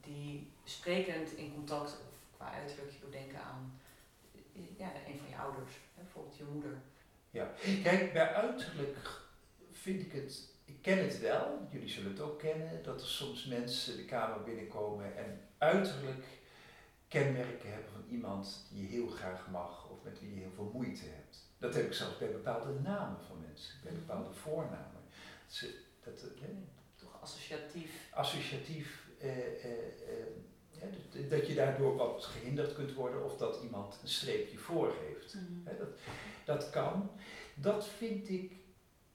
[0.00, 3.80] die sprekend in contact, of qua uiterlijk, je doet denken aan
[4.76, 6.80] ja, een van je ouders, bijvoorbeeld je moeder.
[7.30, 9.20] Ja, kijk, bij uiterlijk
[9.72, 13.44] vind ik het, ik ken het wel, jullie zullen het ook kennen, dat er soms
[13.44, 16.24] mensen de kamer binnenkomen en uiterlijk
[17.08, 20.70] kenmerken hebben van iemand die je heel graag mag of met wie je heel veel
[20.72, 21.45] moeite hebt.
[21.66, 25.02] Dat heb ik zelfs bij bepaalde namen van mensen, bij bepaalde voornamen.
[25.60, 25.70] Dat,
[26.04, 26.48] dat, eh,
[26.94, 28.08] Toch associatief.
[28.10, 29.08] Associatief.
[29.18, 29.72] Eh, eh,
[31.20, 35.34] eh, dat je daardoor wat gehinderd kunt worden of dat iemand een streepje voor heeft.
[35.34, 35.88] Mm dat,
[36.44, 37.10] dat kan.
[37.54, 38.52] Dat vind ik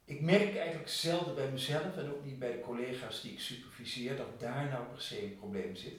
[0.06, 4.18] ik merk eigenlijk zelden bij mezelf en ook niet bij de collega's die ik superviseer
[4.18, 5.94] dat daar nou per se een probleem zit.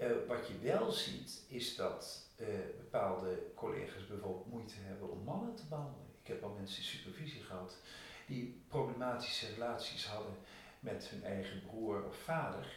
[0.00, 2.46] Uh, wat je wel ziet is dat uh,
[2.76, 6.06] bepaalde collega's bijvoorbeeld moeite hebben om mannen te behandelen.
[6.22, 7.76] Ik heb al mensen in supervisie gehad
[8.26, 10.34] die problematische relaties hadden
[10.80, 12.72] met hun eigen broer of vader.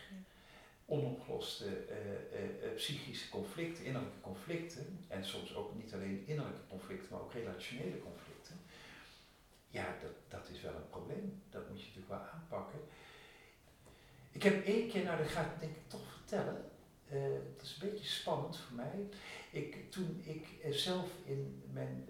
[0.86, 7.34] onopgeloste uh, psychische conflicten, innerlijke conflicten, en soms ook niet alleen innerlijke conflicten, maar ook
[7.34, 8.60] relationele conflicten,
[9.69, 11.41] ja, dat, dat is wel een probleem.
[11.50, 12.80] Dat moet je natuurlijk wel aanpakken.
[14.32, 16.72] Ik heb één keer, nou dat ga ik denk ik toch vertellen,
[17.12, 17.22] uh,
[17.56, 19.10] dat is een beetje spannend voor mij.
[19.51, 22.07] Ik, toen ik zelf in, mijn,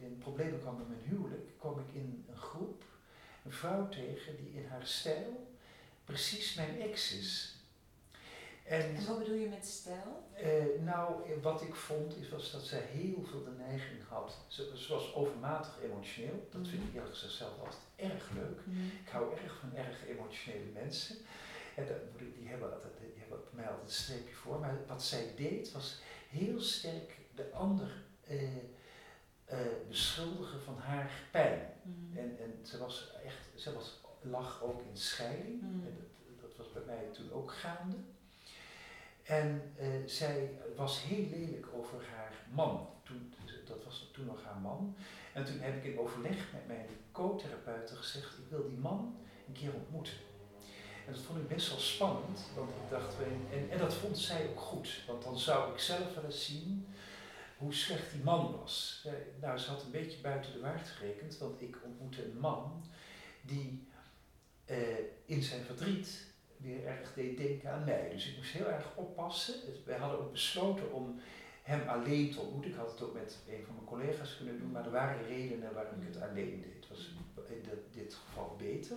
[0.00, 2.82] in problemen kwam met mijn huwelijk, kwam ik in een groep
[3.44, 5.46] een vrouw tegen die in haar stijl
[6.04, 7.56] precies mijn ex is.
[8.64, 10.28] En, wat bedoel je met stijl?
[10.42, 14.36] Uh, nou, wat ik vond is was dat zij heel veel de neiging had.
[14.46, 16.48] Ze, ze was overmatig emotioneel.
[16.50, 16.96] Dat vind ik mhm.
[16.96, 18.60] eerlijk gezegd zelf altijd erg leuk.
[18.64, 18.86] Mhm.
[19.04, 21.16] Ik hou erg van erg emotionele mensen.
[21.74, 24.58] En dat, die, hebben altijd, die hebben bij mij altijd een streepje voor.
[24.58, 27.90] Maar wat zij deed was heel sterk de ander
[28.30, 28.42] uh,
[29.52, 31.60] uh, beschuldigen van haar pijn.
[31.82, 32.18] Mhm.
[32.18, 35.62] En, en ze was echt, ze was, lag ook in scheiding.
[35.62, 35.96] En
[36.28, 37.96] dat, dat was bij mij toen ook gaande.
[39.22, 42.88] En uh, zij was heel lelijk over haar man.
[43.02, 43.34] Toen,
[43.66, 44.96] dat was toen nog haar man.
[45.32, 49.52] En toen heb ik in overleg met mijn co-therapeuten gezegd, ik wil die man een
[49.52, 50.14] keer ontmoeten.
[51.08, 53.14] En dat vond ik best wel spannend, want ik dacht,
[53.52, 56.86] en, en dat vond zij ook goed, want dan zou ik zelf wel eens zien
[57.56, 59.04] hoe slecht die man was.
[59.06, 62.84] Eh, nou, ze had een beetje buiten de waard gerekend, want ik ontmoette een man
[63.40, 63.88] die
[64.66, 64.76] uh,
[65.24, 68.10] in zijn verdriet weer erg deed denken aan mij.
[68.12, 69.54] Dus ik moest heel erg oppassen.
[69.84, 71.20] Wij hadden ook besloten om
[71.62, 72.70] hem alleen te ontmoeten.
[72.70, 75.74] Ik had het ook met een van mijn collega's kunnen doen, maar er waren redenen
[75.74, 76.74] waarom ik het alleen deed.
[76.74, 77.10] Het was
[77.48, 78.96] in dit geval beter.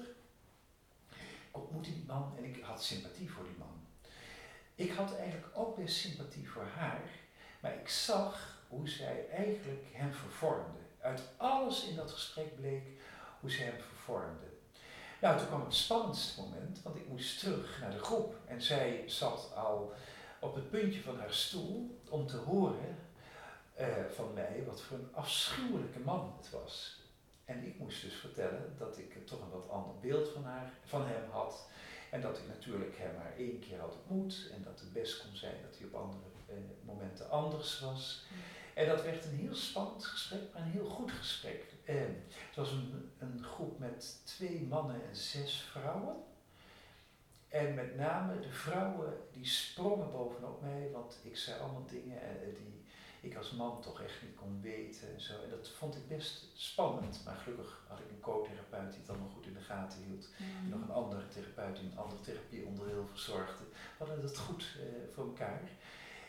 [1.52, 3.88] Ontmoette die man en ik had sympathie voor die man.
[4.76, 7.02] Ik had eigenlijk ook best sympathie voor haar,
[7.60, 10.80] maar ik zag hoe zij eigenlijk hem vervormde.
[11.00, 12.84] Uit alles in dat gesprek bleek
[13.40, 14.52] hoe zij hem vervormde.
[15.22, 18.36] Nou, toen kwam het spannendste moment, want ik moest terug naar de groep.
[18.46, 19.94] En zij zat al
[20.40, 22.98] op het puntje van haar stoel om te horen
[23.80, 27.01] uh, van mij wat voor een afschuwelijke man het was.
[27.52, 31.06] En ik moest dus vertellen dat ik toch een wat ander beeld van, haar, van
[31.06, 31.68] hem had.
[32.10, 34.50] En dat ik natuurlijk hem maar één keer had ontmoet.
[34.54, 38.26] En dat het best kon zijn dat hij op andere uh, momenten anders was.
[38.74, 41.64] En dat werd een heel spannend gesprek, maar een heel goed gesprek.
[41.84, 46.16] Het was een, een groep met twee mannen en zes vrouwen.
[47.48, 52.56] En met name de vrouwen die sprongen bovenop mij, want ik zei allemaal dingen eh,
[52.56, 52.81] die
[53.22, 55.14] ik als man toch echt niet kon weten.
[55.14, 55.34] En, zo.
[55.44, 59.30] en dat vond ik best spannend, maar gelukkig had ik een co-therapeut die het allemaal
[59.30, 60.30] goed in de gaten hield.
[60.38, 63.64] En nog een andere therapeut die een andere therapieonderdeel verzorgde.
[63.98, 65.62] We hadden dat goed uh, voor elkaar.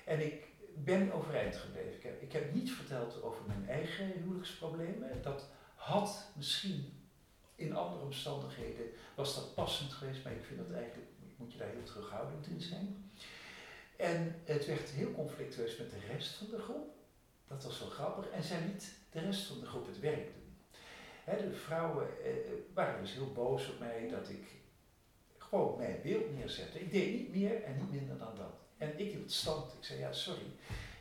[0.05, 1.95] En ik ben overeind gebleven.
[1.95, 5.23] Ik heb, ik heb niet verteld over mijn eigen huwelijksproblemen.
[5.23, 7.03] Dat had misschien
[7.55, 11.69] in andere omstandigheden, was dat passend geweest, maar ik vind dat eigenlijk, moet je daar
[11.69, 13.11] heel terughoudend in zijn.
[14.45, 16.95] Het werd heel conflictueus met de rest van de groep.
[17.49, 18.31] Dat was wel grappig.
[18.31, 21.49] En zij liet de rest van de groep het werk doen.
[21.51, 22.33] de vrouwen eh,
[22.75, 24.45] waren dus heel boos op mij dat ik
[25.39, 26.81] gewoon mijn beeld neerzette.
[26.81, 28.53] Ik deed niet meer en niet minder dan dat.
[28.77, 29.73] En ik hield stand.
[29.73, 30.47] Ik zei, ja, sorry.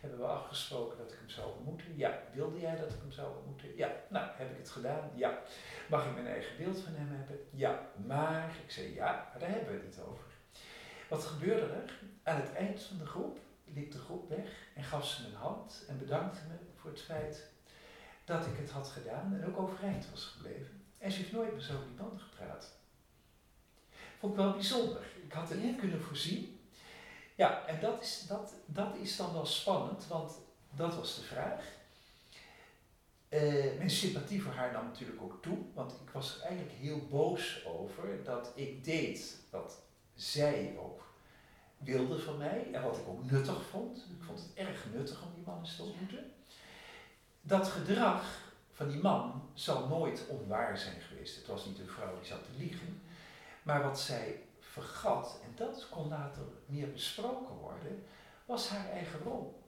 [0.01, 1.97] Hebben we afgesproken dat ik hem zou ontmoeten?
[1.97, 2.23] Ja.
[2.34, 3.75] Wilde jij dat ik hem zou ontmoeten?
[3.75, 3.91] Ja.
[4.10, 5.12] Nou, heb ik het gedaan?
[5.15, 5.41] Ja.
[5.89, 7.39] Mag ik mijn eigen beeld van hem hebben?
[7.49, 7.89] Ja.
[8.06, 10.31] Maar, ik zei, ja, maar daar hebben we het niet over.
[11.12, 12.00] Wat gebeurde er?
[12.24, 15.36] Aan het eind van de groep liep de groep weg en gaf ze me een
[15.36, 17.47] hand en bedankte me voor het feit
[18.26, 20.84] dat ik het had gedaan en ook overeind was gebleven.
[20.97, 22.71] En ze heeft nooit meer zo over die banden gepraat.
[24.19, 25.06] Vond ik wel bijzonder.
[25.24, 26.60] Ik had het niet kunnen voorzien.
[27.36, 30.38] Ja, en dat is, dat, dat is dan wel spannend, want
[30.76, 31.65] dat was de vraag.
[33.30, 37.08] Uh, mijn sympathie voor haar nam natuurlijk ook toe, want ik was er eigenlijk heel
[37.08, 41.02] boos over dat ik deed wat zij ook
[41.78, 43.97] wilde van mij en wat ik ook nuttig vond.
[43.97, 46.32] Ik vond het erg nuttig om die man eens te ontmoeten.
[47.41, 51.36] Dat gedrag van die man zal nooit onwaar zijn geweest.
[51.36, 53.02] Het was niet een vrouw die zat te liegen.
[53.63, 58.04] Maar wat zij vergat, en dat kon later meer besproken worden,
[58.45, 59.63] was haar eigen rol.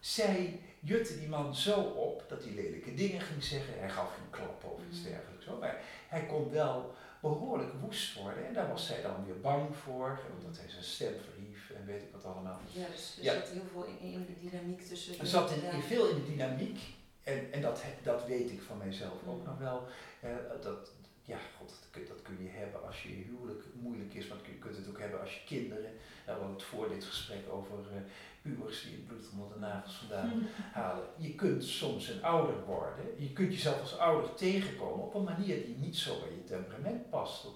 [0.00, 3.78] Zij jutte die man zo op dat hij lelijke dingen ging zeggen.
[3.78, 5.04] Hij gaf geen klap of iets mm.
[5.04, 5.46] dergelijks.
[5.60, 6.94] Maar hij kon wel
[7.28, 8.46] behoorlijk woest worden.
[8.46, 12.02] En daar was zij dan weer bang voor, omdat hij zijn stem verhief en weet
[12.02, 12.60] ik wat allemaal.
[12.72, 15.18] Ja, dus er zat heel veel in, in de dynamiek tussen.
[15.18, 16.80] Er zat in, veel in de dynamiek.
[17.22, 19.44] En, en dat, dat weet ik van mijzelf ook mm.
[19.44, 19.86] nog wel.
[20.24, 20.30] Uh,
[20.62, 20.90] dat,
[21.24, 24.76] ja, god, dat, dat, kun je hebben als je huwelijk moeilijk is, maar je kunt
[24.76, 25.82] het ook hebben als je kinderen.
[25.82, 28.00] Nou, we hadden het voor dit gesprek over uh,
[28.42, 31.04] pubers die het bloed onder de nagels vandaan halen.
[31.16, 35.64] Je kunt soms een ouder worden, je kunt jezelf als ouder tegenkomen op een manier
[35.64, 37.54] die niet zo bij je temperament past, of,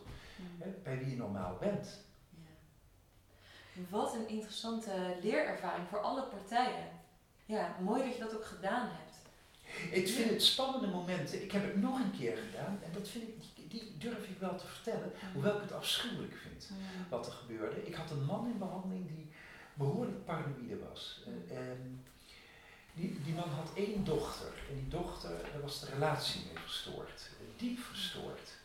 [0.59, 2.05] hè, bij wie je normaal bent.
[2.31, 3.83] Ja.
[3.89, 6.89] Wat een interessante leerervaring voor alle partijen.
[7.45, 9.09] Ja, mooi dat je dat ook gedaan hebt.
[9.91, 13.29] Ik vind het spannende momenten, ik heb het nog een keer gedaan en dat vind
[13.29, 16.71] ik, die, die durf ik wel te vertellen, hoewel ik het afschuwelijk vind
[17.09, 17.87] wat er gebeurde.
[17.87, 19.27] Ik had een man in behandeling die
[19.75, 21.23] behoorlijk paranoïde was.
[21.27, 21.59] Uh,
[22.95, 27.31] die, die man had één dochter en die dochter, daar was de relatie mee verstoord,
[27.57, 28.57] diep verstoord.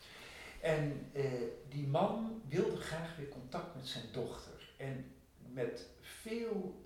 [0.62, 1.24] En uh,
[1.70, 4.70] die man wilde graag weer contact met zijn dochter.
[4.78, 5.12] En
[5.52, 6.82] met veel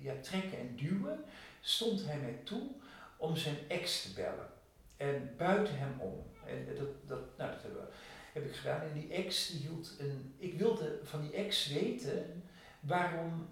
[0.00, 1.24] ja, trekken en duwen
[1.60, 2.70] stond hij mij toe
[3.16, 4.48] om zijn ex te bellen.
[4.96, 6.26] En buiten hem om.
[6.48, 7.88] En dat, dat, nou, dat hebben
[8.32, 8.80] heb ik gedaan.
[8.80, 10.34] En die ex die hield een.
[10.38, 12.42] Ik wilde van die ex weten
[12.80, 13.48] waarom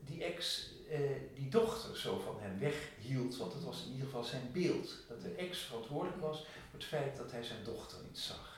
[0.00, 1.00] die ex eh,
[1.34, 3.36] die dochter zo van hem weghield.
[3.36, 4.96] Want het was in ieder geval zijn beeld.
[5.08, 8.54] Dat de ex verantwoordelijk was voor het feit dat hij zijn dochter niet zag.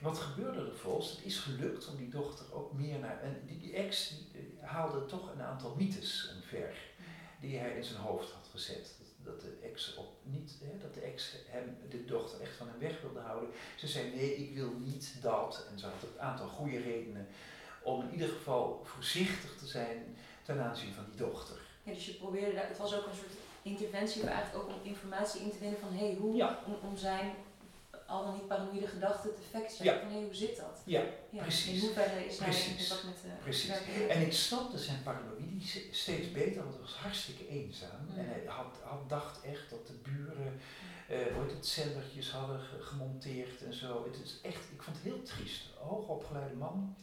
[0.00, 1.10] Wat gebeurde er volgens?
[1.10, 3.22] Het is gelukt om die dochter ook meer naar.
[3.22, 6.76] En die, die ex die, haalde toch een aantal mythes omver
[7.40, 8.98] die hij in zijn hoofd had gezet.
[9.24, 12.78] Dat, de ex op niet, hè, dat de ex hem, de dochter echt van hem
[12.78, 13.50] weg wilde houden.
[13.76, 15.66] Ze zei nee, ik wil niet dat.
[15.70, 17.26] En ze had een aantal goede redenen
[17.82, 21.56] om in ieder geval voorzichtig te zijn ten aanzien van die dochter.
[21.82, 25.40] Ja, dus je probeerde, het was ook een soort interventie, maar eigenlijk ook om informatie
[25.40, 27.34] in te winnen van hé, hey, hoe om, om zijn
[28.10, 30.00] al dan niet paranoïde gedachten te factchecken ja.
[30.00, 30.82] van hé, hoe zit dat?
[30.84, 31.42] Ja, ja.
[31.42, 31.74] precies.
[31.74, 33.70] In hoeverre is hij in contact met uh, Precies.
[34.08, 38.06] En ik snapte zijn paranoïde steeds beter, want hij was hartstikke eenzaam.
[38.08, 38.18] Mm.
[38.18, 40.60] En hij had, had, dacht echt dat de buren
[41.10, 44.04] uh, ooit het zendertjes hadden gemonteerd en zo.
[44.04, 45.66] Het is echt, ik vond het heel triest.
[45.78, 46.96] Hoogopgeleide man.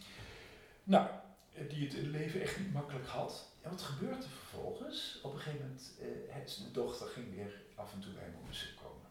[0.83, 1.09] Nou,
[1.53, 3.47] eh, die het in het leven echt niet makkelijk had.
[3.61, 5.19] En wat gebeurde vervolgens?
[5.23, 8.47] Op een gegeven moment, uh, zijn dochter ging weer af en toe bij hem op
[8.47, 9.09] bezoek komen.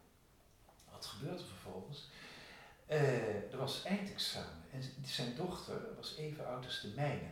[0.91, 2.09] Wat gebeurde vervolgens?
[2.89, 7.29] Uh, er was eindexamen en zijn dochter was even oud als de mijne.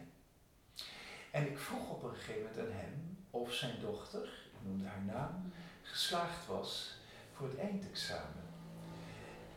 [1.32, 5.04] En ik vroeg op een gegeven moment aan hem of zijn dochter, ik noemde haar
[5.04, 6.98] naam, geslaagd was
[7.36, 8.44] voor het eindexamen.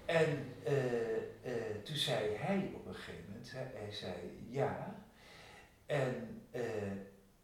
[0.04, 4.94] En uh, uh, toen zei hij op een gegeven moment, hij, hij zei ja,
[5.86, 6.42] en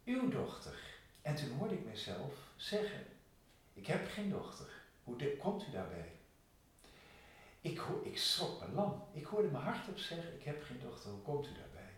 [0.05, 0.79] uw dochter.
[1.21, 3.05] En toen hoorde ik mezelf zeggen,
[3.73, 4.67] ik heb geen dochter.
[5.03, 6.11] Hoe komt u daarbij?
[7.61, 9.03] Ik, ik schrok me lam.
[9.13, 11.93] Ik hoorde me hardop zeggen, ik heb geen dochter, hoe komt u daarbij?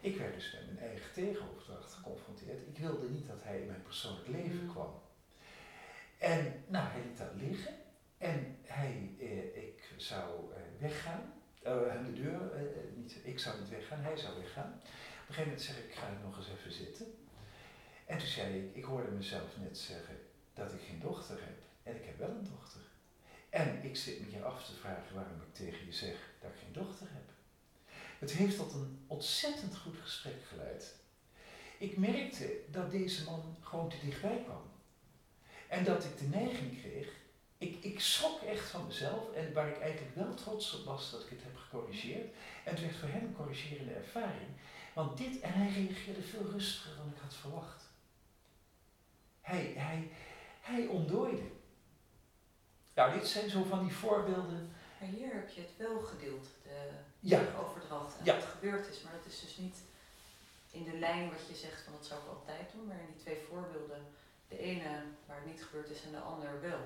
[0.00, 2.66] Ik werd dus met mijn eigen tegenoverdracht geconfronteerd.
[2.66, 4.70] Ik wilde niet dat hij in mijn persoonlijk leven mm.
[4.70, 5.00] kwam.
[6.18, 7.74] En nou, hij liet dat liggen.
[8.18, 11.32] En hij, eh, ik zou eh, weggaan.
[11.66, 12.62] Uh, de deur, eh,
[12.96, 14.72] niet, ik zou niet weggaan, hij zou weggaan.
[14.72, 17.06] Op een gegeven moment zeg ik, ik ga nog eens even zitten.
[18.06, 20.16] En toen zei ik, ik hoorde mezelf net zeggen
[20.54, 21.58] dat ik geen dochter heb.
[21.82, 22.80] En ik heb wel een dochter.
[23.50, 26.58] En ik zit me hier af te vragen waarom ik tegen je zeg dat ik
[26.58, 27.30] geen dochter heb.
[28.18, 30.94] Het heeft tot een ontzettend goed gesprek geleid.
[31.78, 34.62] Ik merkte dat deze man gewoon te dichtbij kwam.
[35.68, 37.08] En dat ik de neiging kreeg,
[37.58, 41.20] ik, ik schrok echt van mezelf en waar ik eigenlijk wel trots op was dat
[41.20, 42.34] ik het heb gecorrigeerd.
[42.64, 44.48] En het werd voor hem een corrigerende ervaring.
[44.92, 47.82] Want dit, en hij reageerde veel rustiger dan ik had verwacht.
[49.40, 50.10] Hij, hij,
[50.60, 51.50] hij ontdooide.
[52.94, 54.72] Nou, dit zijn zo van die voorbeelden.
[55.00, 57.40] Maar hier heb je het wel gedeeld, de ja.
[57.60, 58.34] overdracht en ja.
[58.34, 59.02] wat gebeurd is.
[59.02, 59.76] Maar dat is dus niet
[60.70, 62.86] in de lijn wat je zegt van dat zou ik altijd doen.
[62.86, 64.06] Maar in die twee voorbeelden,
[64.48, 66.80] de ene waar het niet gebeurd is en de ander wel.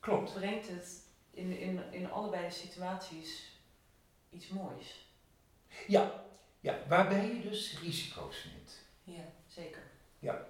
[0.00, 0.32] Klopt.
[0.32, 3.58] Brengt het in, in, in allebei de situaties
[4.30, 5.08] iets moois.
[5.86, 6.24] Ja,
[6.60, 8.78] ja, waarbij je dus risico's neemt.
[9.04, 9.82] Ja, zeker.
[10.18, 10.46] Ja.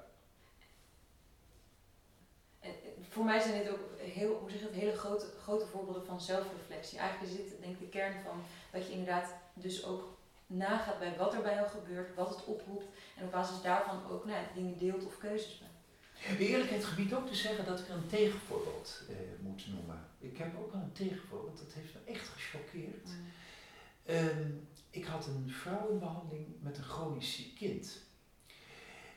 [2.60, 2.74] En
[3.08, 6.98] voor mij zijn dit ook heel, hoe zeg het, hele grote, grote voorbeelden van zelfreflectie.
[6.98, 10.18] Eigenlijk is dit denk ik de kern van dat je inderdaad dus ook
[10.50, 12.86] nagaat bij wat er bij jou gebeurt, wat het oproept
[13.16, 16.38] en op basis daarvan ook nou, dingen deelt of keuzes maakt.
[16.38, 20.06] De eerlijkheid gebied ook te zeggen dat ik een tegenvoorbeeld eh, moet noemen.
[20.18, 23.06] Ik heb ook een tegenvoorbeeld, dat heeft me echt gechoqueerd.
[23.06, 23.26] Mm.
[24.04, 24.50] Ehm,
[24.90, 27.98] ik had een vrouw in behandeling met een chronisch ziek kind.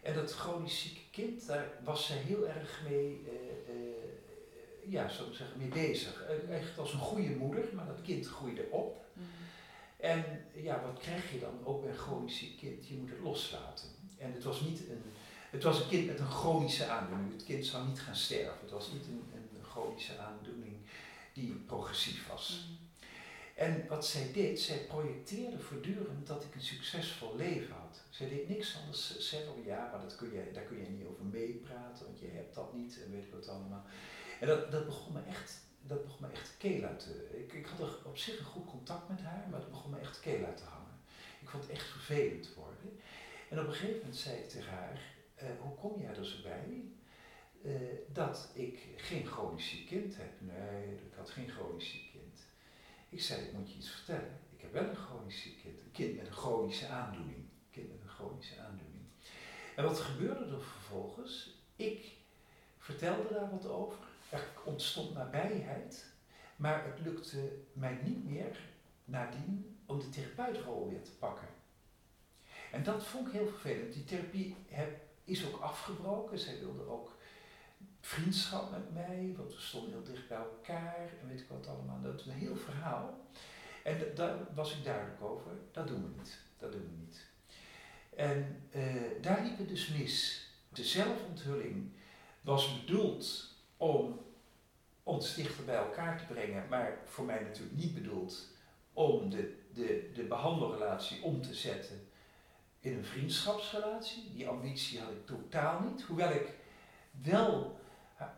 [0.02, 5.30] En dat chronisch zieke kind, daar was zij heel erg mee, uh, uh, ja, zo
[5.30, 6.26] te zeggen, mee bezig.
[6.50, 9.06] echt als een goede moeder, maar dat kind groeide op.
[9.14, 9.24] Mm.
[10.04, 12.88] En ja, wat krijg je dan ook bij een chronisch kind?
[12.88, 13.88] Je moet het loslaten.
[14.18, 15.04] En het was niet een,
[15.50, 17.32] het was een kind met een chronische aandoening.
[17.32, 18.60] Het kind zou niet gaan sterven.
[18.62, 20.76] Het was niet een, een chronische aandoening
[21.34, 22.68] die progressief was.
[22.70, 22.78] Mm.
[23.56, 28.02] En wat zij deed, zij projecteerde voortdurend dat ik een succesvol leven had.
[28.10, 31.06] Zij deed niks anders zeggen, oh ja, maar dat kun je, daar kun je niet
[31.06, 33.86] over meepraten, want je hebt dat niet en weet ik wat allemaal.
[34.40, 37.40] En dat, dat begon me echt, dat begon me echt keel uit te...
[37.40, 40.00] Ik, ik had er op zich een goed contact met haar, maar dat begon me
[40.00, 41.00] echt keel uit te hangen.
[41.42, 43.00] Ik vond het echt vervelend worden.
[43.50, 45.02] En op een gegeven moment zei ik tegen haar,
[45.36, 46.84] eh, hoe kom jij er zo bij
[47.62, 47.76] uh,
[48.14, 50.42] dat ik geen chronisch ziek kind heb?
[50.42, 52.40] Nee, ik had geen chronisch ziek kind.
[53.10, 54.40] Ik zei, ik moet je iets vertellen.
[54.56, 55.80] Ik heb wel een chronisch ziek kind.
[55.80, 57.38] Een kind met een chronische aandoening.
[57.38, 59.04] Een kind met een chronische aandoening.
[59.76, 61.50] En wat gebeurde er vervolgens?
[61.76, 62.12] Ik
[62.78, 63.98] vertelde daar wat over.
[64.34, 66.06] Er ontstond nabijheid.
[66.56, 68.60] Maar het lukte mij niet meer
[69.06, 71.48] nadien om de therapeutrol weer te pakken.
[72.72, 73.94] En dat vond ik heel vervelend.
[73.94, 76.40] Die therapie heb, is ook afgebroken.
[76.40, 77.18] Zij wilde ook
[78.02, 82.02] vriendschap met mij, want we stonden heel dicht bij elkaar en weet ik wat allemaal.
[82.02, 83.28] Dat is een heel verhaal.
[83.84, 85.52] En daar was ik duidelijk over.
[85.72, 86.40] Dat doen we niet.
[86.58, 87.26] Dat doen we niet.
[88.16, 90.48] En uh, daar liep het dus mis.
[90.70, 91.92] De zelfonthulling
[92.42, 93.53] was bedoeld
[93.84, 94.20] om
[95.04, 98.48] ons dichter bij elkaar te brengen, maar voor mij natuurlijk niet bedoeld
[98.94, 102.08] om de, de, de behandelrelatie om te zetten
[102.80, 104.32] in een vriendschapsrelatie.
[104.34, 106.02] Die ambitie had ik totaal niet.
[106.02, 106.48] Hoewel ik
[107.22, 107.80] wel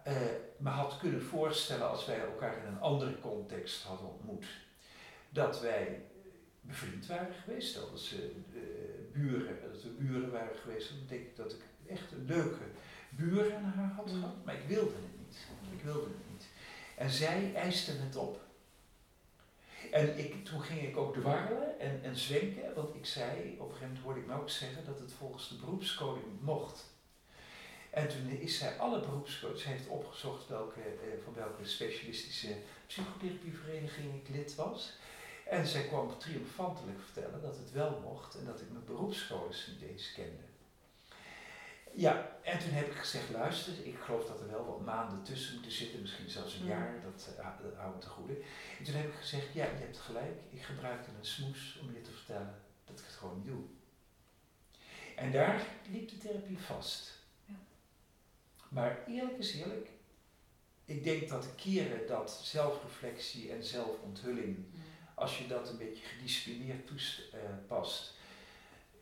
[0.08, 0.16] uh,
[0.58, 4.46] me had kunnen voorstellen als wij elkaar in een andere context hadden ontmoet.
[5.30, 6.06] Dat wij
[6.62, 7.70] bevriend waren geweest.
[7.70, 8.62] Stel dat ze uh,
[9.14, 10.90] buren, dat we buren waren geweest.
[10.90, 12.64] Dan denk ik dat ik echt een leuke
[13.10, 14.46] buren naar haar had gehad.
[14.46, 15.25] Maar ik wilde het niet.
[15.78, 16.46] Ik wilde het niet.
[16.96, 18.44] En zij eiste het op.
[19.92, 23.76] En ik, toen ging ik ook dwarrelen en, en zwenken, want ik zei, op een
[23.76, 26.94] gegeven moment hoorde ik me ook zeggen dat het volgens de beroepscode mocht.
[27.90, 32.56] En toen is zij alle beroepscodes, ze heeft opgezocht welke, eh, van welke specialistische
[32.88, 34.94] psychotherapievereniging ik lid was.
[35.46, 39.90] En zij kwam triomfantelijk vertellen dat het wel mocht en dat ik mijn beroepscodes niet
[39.90, 40.55] eens kende.
[41.96, 45.54] Ja, en toen heb ik gezegd, luister, ik geloof dat er wel wat maanden tussen
[45.54, 46.68] moeten zitten, misschien zelfs een mm.
[46.68, 48.34] jaar, dat, uh, dat hou ik te goede.
[48.80, 52.02] En toen heb ik gezegd, ja, je hebt gelijk, ik gebruikte een smoes om je
[52.02, 53.64] te vertellen dat ik het gewoon niet doe.
[55.16, 57.20] En daar liep de therapie vast.
[57.46, 57.56] Ja.
[58.70, 59.90] Maar eerlijk is eerlijk,
[60.86, 64.82] ik denk dat de keren dat zelfreflectie en zelfonthulling, mm.
[65.14, 68.15] als je dat een beetje gedisciplineerd toepast,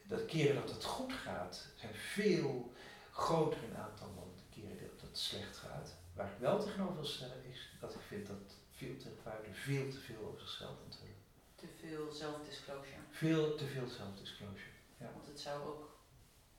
[0.03, 2.73] dat keren dat het goed gaat, zijn veel
[3.11, 5.95] groter in aantal dan de keren dat het slecht gaat.
[6.13, 9.99] Waar ik wel tegenover wil stellen is dat ik vind dat veel therapeuten veel te
[9.99, 11.15] veel over zichzelf onthullen.
[11.55, 13.01] Te veel zelfdisclosure.
[13.09, 14.71] Veel te veel zelfdisclosure.
[14.97, 15.11] Ja.
[15.13, 15.97] Want het zou ook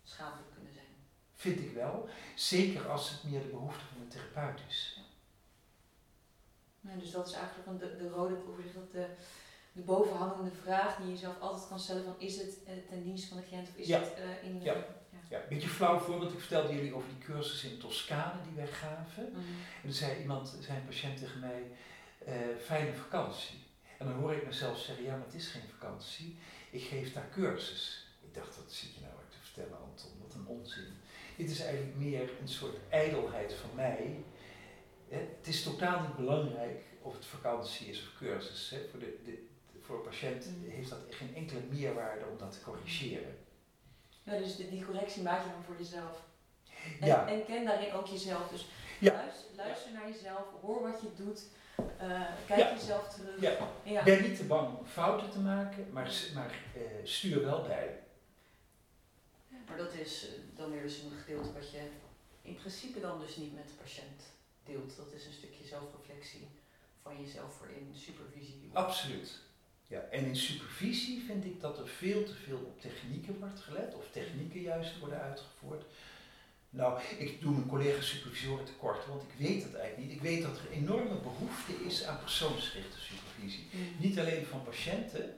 [0.02, 0.86] schadelijk kunnen zijn.
[1.34, 2.08] Vind ik wel.
[2.34, 5.00] Zeker als het meer de behoefte van de therapeut is.
[6.80, 6.96] Ja.
[6.96, 9.06] dus dat is eigenlijk de, de rode, hoe dat de
[9.74, 13.28] de bovenhangende vraag die je jezelf altijd kan stellen van is het uh, ten dienste
[13.28, 14.62] van de cliënt of is het uh, in...
[14.62, 14.72] ja.
[14.72, 14.84] ja.
[15.30, 16.32] ja, een beetje flauw voorbeeld.
[16.32, 19.28] Ik vertelde jullie over die cursus in Toscane die wij gaven.
[19.30, 19.40] Mhm.
[19.82, 21.62] En er zei iemand, zei een patiënt tegen mij,
[22.28, 23.58] uh, fijne vakantie.
[23.98, 26.38] En dan hoor ik mezelf zeggen, ja maar het is geen vakantie,
[26.70, 28.06] ik geef daar cursus.
[28.22, 30.92] Ik dacht, wat zit je nou te vertellen Anton, wat een onzin.
[31.36, 34.24] Dit is eigenlijk meer een soort ijdelheid van mij.
[35.08, 38.74] Het is totaal niet belangrijk of het vakantie is of cursus.
[38.90, 39.46] Voor de, de,
[39.86, 40.70] voor een patiënt mm.
[40.70, 43.38] heeft dat geen enkele meerwaarde om dat te corrigeren.
[44.22, 46.22] Ja, dus die correctie maak je dan voor jezelf.
[47.00, 47.28] En, ja.
[47.28, 48.48] en ken daarin ook jezelf.
[48.48, 48.66] Dus
[49.00, 51.42] luister, luister naar jezelf, hoor wat je doet,
[52.02, 53.40] uh, kijk jezelf terug.
[53.84, 54.02] Ja.
[54.02, 57.98] Ben niet te bang om fouten te maken, maar, maar uh, stuur wel bij.
[59.68, 61.80] Maar dat is uh, dan weer dus een gedeelte wat je
[62.42, 64.22] in principe dan dus niet met de patiënt
[64.64, 64.96] deelt.
[64.96, 66.48] Dat is een stukje zelfreflectie
[67.02, 68.70] van jezelf voor in supervisie.
[68.72, 69.40] Absoluut.
[69.86, 73.94] Ja, en in supervisie vind ik dat er veel te veel op technieken wordt gelet,
[73.94, 75.84] of technieken juist worden uitgevoerd.
[76.70, 80.16] Nou, ik doe mijn collega's supervisoren tekort, want ik weet het eigenlijk niet.
[80.16, 83.66] Ik weet dat er enorme behoefte is aan persoonsgerichte supervisie.
[83.70, 83.80] Mm.
[83.98, 85.36] Niet alleen van patiënten,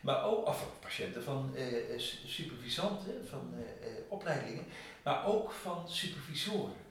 [0.00, 3.64] maar ook of van patiënten, van uh, supervisanten, van uh,
[4.08, 4.64] opleidingen,
[5.02, 6.86] maar ook van supervisoren.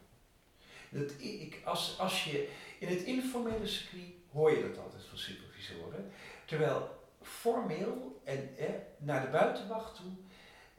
[0.89, 2.49] Dat ik, als, als je
[2.79, 6.11] in het informele circuit hoor je dat altijd van supervisoren,
[6.45, 6.96] terwijl
[7.27, 8.49] formeel en
[8.97, 10.11] naar de buitenwacht toe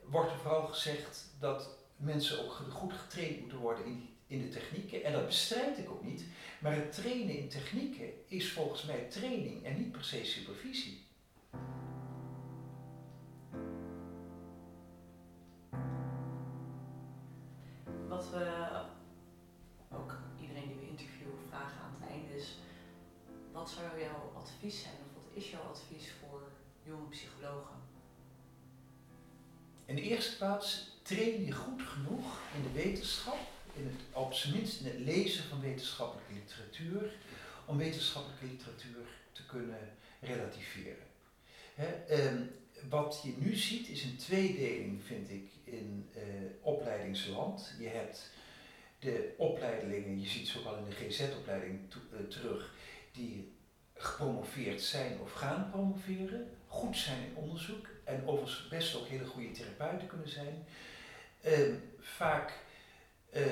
[0.04, 5.04] wordt er vooral gezegd dat mensen ook goed getraind moeten worden in, in de technieken.
[5.04, 6.24] En dat bestrijd ik ook niet.
[6.58, 11.06] Maar het trainen in technieken is volgens mij training en niet per se supervisie.
[18.08, 18.68] Wat we
[19.92, 22.58] ook iedereen die we interviewen vragen aan het einde is:
[23.52, 25.07] wat zou jouw advies zijn
[25.38, 26.12] is jouw advies
[26.82, 27.76] jonge psychologen?
[29.86, 33.38] In de eerste plaats train je goed genoeg in de wetenschap,
[33.74, 37.12] in het, op zijn minst in het lezen van wetenschappelijke literatuur,
[37.66, 41.06] om wetenschappelijke literatuur te kunnen relativeren.
[42.08, 42.42] Ehm,
[42.88, 46.22] wat je nu ziet is een tweedeling, vind ik, in uh,
[46.60, 47.74] opleidingsland.
[47.78, 48.30] Je hebt
[48.98, 51.80] de opleidingen, je ziet ze ook al in de GZ-opleiding
[52.28, 52.74] terug,
[53.12, 53.52] die
[53.98, 59.50] gepromoveerd zijn of gaan promoveren, goed zijn in onderzoek en overigens best ook hele goede
[59.50, 60.66] therapeuten kunnen zijn.
[61.40, 62.52] Ehm, vaak
[63.32, 63.42] uh,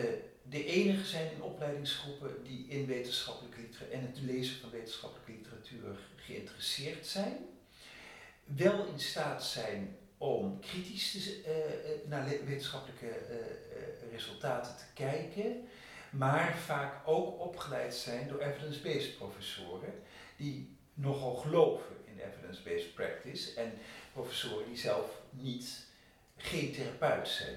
[0.42, 5.99] de enige zijn in opleidingsgroepen die in wetenschappelijke literatuur en het lezen van wetenschappelijke literatuur
[6.16, 7.36] geïnteresseerd zijn.
[8.44, 11.40] Wel in staat zijn om kritisch te,
[12.03, 13.09] uh, naar wetenschappelijke
[14.12, 15.68] resultaten te kijken,
[16.11, 19.94] maar vaak ook opgeleid zijn door evidence-based professoren
[20.37, 23.72] die nogal geloven in evidence-based practice en
[24.12, 25.87] professoren die zelf niet
[26.37, 27.57] geen therapeut zijn.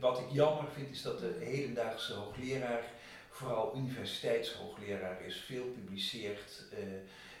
[0.00, 2.84] wat ik jammer vind is dat de hedendaagse hoogleraar,
[3.30, 6.78] vooral universiteitshoogleraar is, veel publiceert, uh,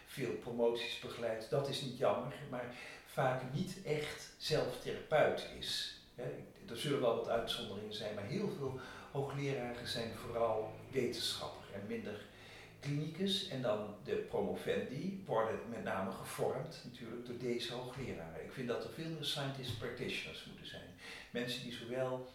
[0.06, 1.50] veel promoties begeleidt.
[1.50, 2.74] Dat is niet jammer, maar
[3.06, 6.00] vaak niet echt zelf therapeut is.
[6.68, 8.80] er zullen wel wat uitzonderingen zijn, maar heel veel
[9.12, 12.20] hoogleraren zijn vooral wetenschapper en minder
[12.80, 18.44] klinicus en dan de promovendi worden met name gevormd natuurlijk door deze hoogleraren.
[18.44, 20.88] Ik vind dat er veel meer scientist practitioners moeten zijn.
[21.30, 22.28] Mensen die zowel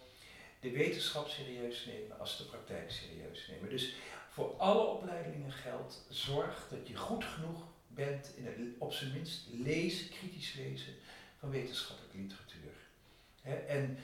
[0.59, 3.69] de wetenschap serieus nemen als de praktijk serieus nemen.
[3.69, 3.95] Dus
[4.29, 9.47] voor alle opleidingen geldt, zorg dat je goed genoeg bent in het op zijn minst
[9.51, 10.93] lezen, kritisch lezen
[11.39, 12.73] van wetenschappelijke literatuur.
[13.67, 13.97] en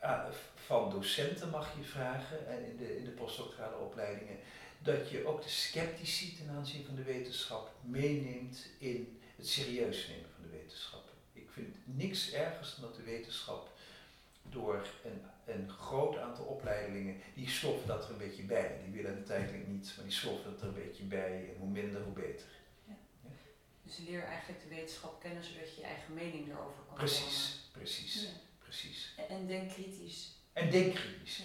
[0.00, 4.38] ah, van docenten mag je vragen en in de, in de postdoctorale opleidingen
[4.82, 10.30] dat je ook de sceptici ten aanzien van de wetenschap meeneemt in het serieus nemen
[10.34, 11.10] van de wetenschap.
[11.32, 13.70] Ik vind niks ergers dan dat de wetenschap
[14.42, 15.22] door een,
[15.54, 18.80] een groot aantal opleidingen, die sloffen dat er een beetje bij.
[18.84, 21.68] Die willen het eigenlijk niet, maar die sloffen het er een beetje bij en hoe
[21.68, 22.46] minder, hoe beter.
[22.84, 22.94] Ja.
[23.22, 23.30] Ja.
[23.82, 28.28] Dus leer eigenlijk de wetenschap kennen zodat je je eigen mening erover kan Precies, precies,
[28.58, 29.14] precies.
[29.16, 30.36] En, en denk kritisch.
[30.52, 31.42] En denk kritisch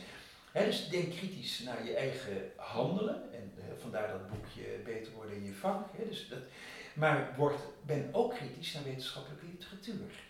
[0.65, 3.33] dus denk kritisch naar je eigen handelen.
[3.33, 5.97] En vandaar dat boekje Beter worden in je vak.
[6.07, 6.39] dus dat,
[6.93, 10.25] maar word, ben ook kritisch naar wetenschappelijke literatuur.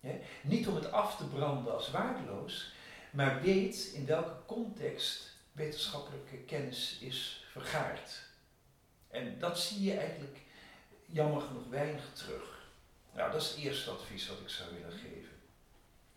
[0.00, 0.10] Ja.
[0.42, 2.72] niet om het af te branden als waardeloos,
[3.10, 8.28] maar weet in welke context wetenschappelijke kennis is vergaard.
[9.08, 10.38] En dat zie je eigenlijk
[11.06, 12.66] jammer genoeg weinig terug.
[13.14, 15.36] Nou, dat is het eerste advies wat ik zou willen geven.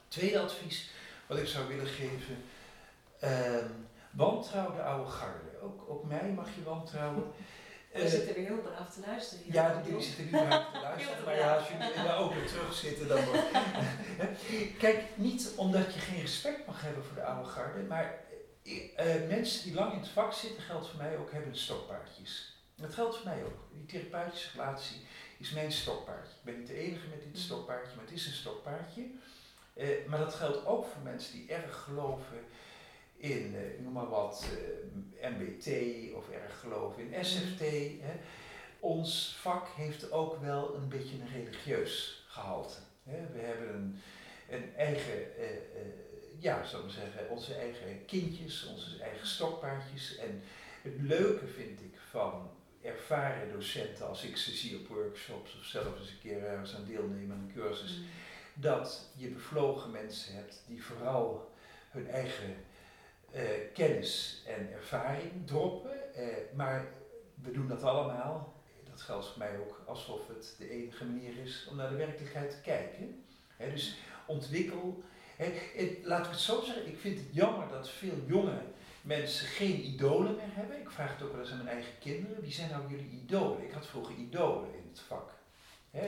[0.08, 0.90] Tweede advies
[1.28, 2.44] wat ik zou willen geven
[3.24, 5.60] Um, wantrouw de oude garde.
[5.62, 7.24] Ook, ook mij mag je wantrouwen.
[7.94, 9.44] We uh, zitten weer heel braaf te luisteren.
[9.44, 11.24] Hier ja, die, zitten nu braaf te luisteren.
[11.26, 13.42] maar ja, als jullie in de auto terug zitten, dan wordt
[14.84, 18.20] Kijk, niet omdat je geen respect mag hebben voor de oude garde, maar
[18.64, 18.84] uh,
[19.28, 22.54] mensen die lang in het vak zitten, geldt voor mij ook, hebben stokpaardjes.
[22.76, 23.60] Dat geldt voor mij ook.
[23.72, 25.06] Die therapeutische relatie
[25.38, 26.34] is mijn stokpaardje.
[26.34, 27.36] Ik ben niet de enige met dit mm.
[27.36, 29.06] stokpaardje, maar het is een stokpaardje.
[29.76, 32.46] Uh, maar dat geldt ook voor mensen die erg geloven
[33.24, 35.68] in, uh, noem maar wat, uh, eh, MBT
[36.16, 37.24] of erg geloof in mhm.
[37.24, 37.60] SFT.
[38.02, 38.14] Hè.
[38.80, 42.78] Ons vak heeft ook wel een beetje een religieus gehalte.
[43.04, 43.28] Hè.
[43.34, 44.02] We hebben een,
[44.50, 45.46] een eigen, uh,
[46.40, 50.16] ja, zou ik zeggen, onze eigen kindjes, onze eigen stokpaardjes.
[50.16, 50.42] En
[50.82, 52.52] het leuke vind ik van
[52.82, 56.86] ervaren docenten, als ik ze zie op workshops of zelf eens een keer ergens aan
[56.86, 58.08] deelnemen aan een cursus, mhm.
[58.54, 61.52] dat je bevlogen mensen hebt die vooral
[61.90, 62.56] hun eigen
[63.74, 65.92] kennis en ervaring droppen.
[66.18, 66.26] Uh,
[66.56, 66.88] maar
[67.36, 68.54] we doen dat allemaal.
[68.90, 72.52] Dat geldt voor mij ook alsof het de enige manier is om naar de werkelijkheid
[72.52, 73.24] te kijken.
[73.58, 75.04] dus ontwikkel.
[76.04, 78.62] laat ik het zo zeggen, ik vind het jammer dat veel jonge
[79.02, 80.82] mensen geen idolen meer hebben.
[80.82, 82.42] Ik vraag het ook wel eens aan mijn eigen kinderen.
[82.42, 83.64] Wie zijn nou jullie idolen?
[83.64, 85.32] Ik had vroeger idolen in het vak.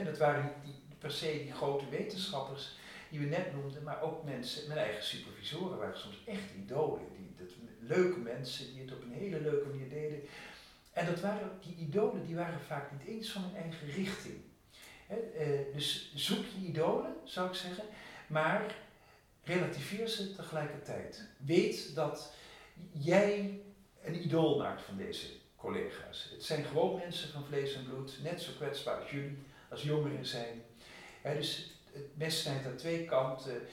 [0.04, 2.78] dat waren niet per se die grote wetenschappers
[3.10, 7.02] die we net noemden, maar ook mensen, mijn eigen supervisoren waren soms echt idolen.
[7.18, 10.22] Die, dat, leuke mensen die het op een hele leuke manier deden.
[10.94, 14.42] En dat waren, die idolen die waren vaak niet eens van hun eigen richting.
[15.08, 15.18] Eh,
[15.74, 17.84] dus zoek je idolen, zou ik zeggen,
[18.28, 18.76] maar
[19.44, 21.28] relativeer ze tegelijkertijd.
[21.38, 22.34] Weet dat
[22.92, 23.62] jij
[24.04, 26.30] een idool maakt van deze collega's.
[26.32, 29.38] Het zijn gewoon mensen van vlees en bloed, net zo kwetsbaar als jullie,
[29.70, 30.64] als jongeren zijn.
[31.24, 33.68] dus het mes snijdt aan twee kanten.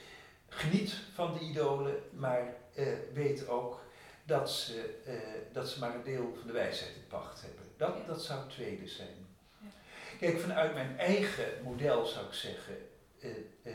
[0.49, 3.81] Geniet van de idolen, maar uh, weet ook
[4.25, 5.14] dat ze, uh,
[5.53, 7.64] dat ze maar een deel van de wijsheid in pacht hebben.
[7.77, 9.27] Dat, dat zou het tweede zijn.
[9.59, 9.68] Ja.
[10.18, 12.77] Kijk, vanuit mijn eigen model zou ik zeggen,
[13.20, 13.75] uh,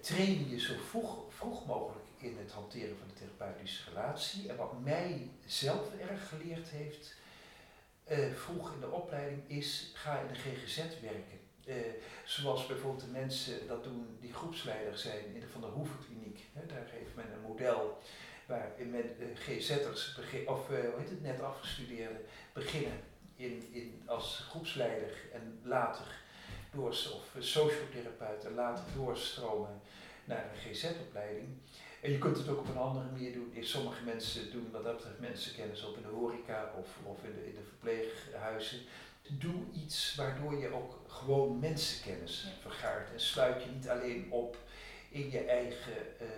[0.00, 4.48] train je zo vroeg, vroeg mogelijk in het hanteren van de therapeutische relatie.
[4.48, 7.14] En wat mij zelf erg geleerd heeft,
[8.34, 11.43] vroeg in de opleiding, is ga in de GGZ werken
[12.24, 16.40] zoals bijvoorbeeld de mensen dat doen die groepsleider zijn in de Van der Hoeven Kliniek.
[16.52, 17.98] daar heeft men een model
[18.46, 22.20] waar met GZ'ers, of hoe heet het, net afgestudeerden,
[22.52, 23.00] beginnen
[23.36, 26.06] in, in, als groepsleider en later
[26.72, 29.80] door, of sociotherapeut en later doorstromen
[30.24, 31.48] naar een GZ-opleiding.
[32.00, 33.56] En je kunt het ook op een andere manier doen.
[33.60, 37.46] Sommige mensen doen wat dat betreft mensenkennis op in de horeca of, of in, de,
[37.46, 38.78] in de verpleeghuizen.
[39.28, 43.12] Doe iets waardoor je ook gewoon mensenkennis vergaart.
[43.12, 44.56] En sluit je niet alleen op
[45.10, 46.28] in je eigen, uh,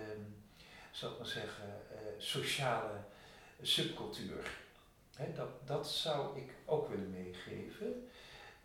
[0.91, 2.93] zal ik maar zeggen, uh, sociale
[3.61, 4.57] subcultuur.
[5.35, 8.09] dat, dat zou ik ook willen meegeven.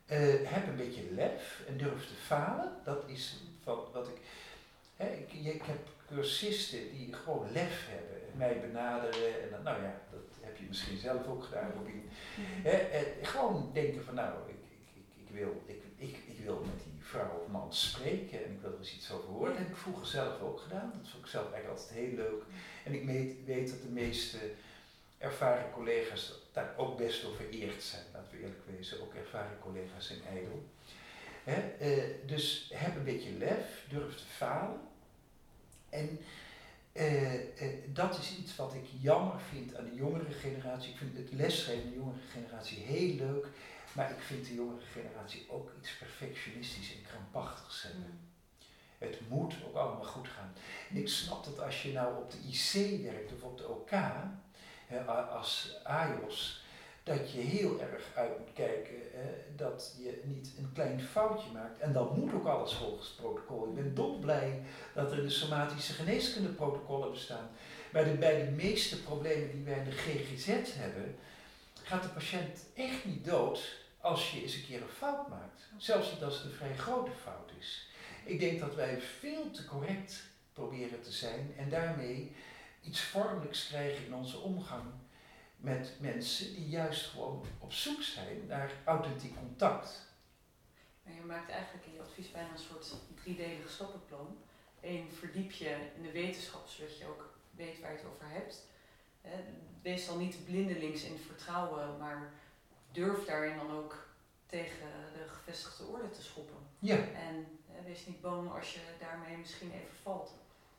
[0.07, 2.73] Uh, heb een beetje lef en durf te falen.
[2.85, 4.21] Dat is van wat ik.
[4.97, 10.01] Hè, ik, ik heb cursisten die gewoon lef hebben, mij benaderen en dan, nou ja,
[10.11, 12.11] dat heb je misschien zelf ook gedaan, Robin.
[12.37, 13.25] Mhm.
[13.25, 16.93] gewoon denken van, nou, ik, ik, ik, ik wil, ik, ik, ik wil met die
[17.01, 19.49] vrouw of man spreken en ik wil er eens iets over horen.
[19.49, 22.43] Dat heb ik vroeger zelf ook gedaan, dat vond ik zelf eigenlijk altijd heel leuk.
[22.85, 24.39] En ik weet, weet dat de meeste
[25.19, 30.07] ervaren collega's daar ook best wel vereerd zijn, laten we eerlijk wezen, ook ervaren collega's
[30.07, 30.65] zijn ijdel.
[31.45, 34.81] Eh, dus heb een beetje lef, durf te falen.
[35.89, 36.19] En
[36.93, 37.33] uh,
[37.87, 40.91] dat is iets wat ik jammer vind aan de jongere generatie.
[40.91, 43.47] Ik vind het lesgeven aan de jongere generatie heel leuk.
[43.93, 48.03] Maar ik vind de jongere generatie ook iets perfectionistisch en krampachtigs hebben.
[48.03, 48.31] Mm.
[48.99, 50.53] Het moet ook allemaal goed gaan.
[50.91, 53.91] En ik snap dat als je nou op de IC werkt of op de OK,
[54.87, 56.62] hè, als AJOS,
[57.03, 58.97] dat je heel erg uit moet kijken
[59.57, 61.81] dat je niet een klein foutje maakt.
[61.81, 63.69] En dan moet ook alles volgens het protocol.
[63.69, 64.63] Ik ben dolblij
[64.95, 67.51] dat er de somatische geneeskunde protocollen bestaan.
[67.93, 71.17] Maar bij de meeste problemen die wij in de GGZ hebben,
[71.83, 75.69] gaat de patiënt echt niet dood als je eens een keer een fout maakt.
[75.77, 77.89] Zelfs niet als het een vrij grote fout is.
[78.25, 80.23] Ik denk dat wij veel te correct
[80.53, 82.33] proberen te zijn en daarmee
[82.83, 84.85] iets vormelijks krijgen in onze omgang
[85.63, 90.07] met mensen die juist gewoon op zoek zijn naar authentiek contact.
[91.05, 94.37] je maakt eigenlijk in je advies bijna een soort driedelig stappenplan.
[94.81, 98.67] Eén, verdiep je in de wetenschap zodat je ook weet waar je het over hebt.
[99.83, 102.33] Wees dan niet blindelings in vertrouwen, maar
[102.93, 104.07] durf daarin dan ook
[104.47, 106.57] tegen de gevestigde orde te schoppen.
[106.79, 106.97] Ja.
[106.97, 110.35] En wees niet bang als je daarmee misschien even valt.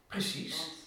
[0.07, 0.57] Precies.
[0.57, 0.83] Want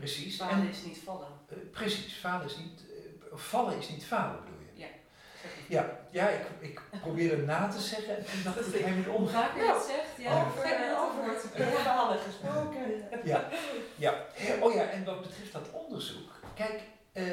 [0.00, 0.36] Precies.
[0.36, 1.28] Falen is niet vallen.
[1.52, 2.84] Uh, precies, falen is niet
[3.32, 4.80] vallen is niet falen, bedoel je?
[4.80, 4.88] Ja.
[5.68, 9.08] Ja, ja ik, ik probeer het na te zeggen en toen dacht ik, hij moet
[9.08, 9.56] omgaan.
[9.56, 10.32] Ja, het zegt, ja.
[10.32, 11.40] Oh, voor een antwoord.
[11.82, 13.04] Falen gesproken.
[13.24, 13.48] Ja,
[13.96, 14.14] ja.
[14.60, 16.80] Oh ja, en wat betreft dat onderzoek, kijk,
[17.12, 17.24] uh,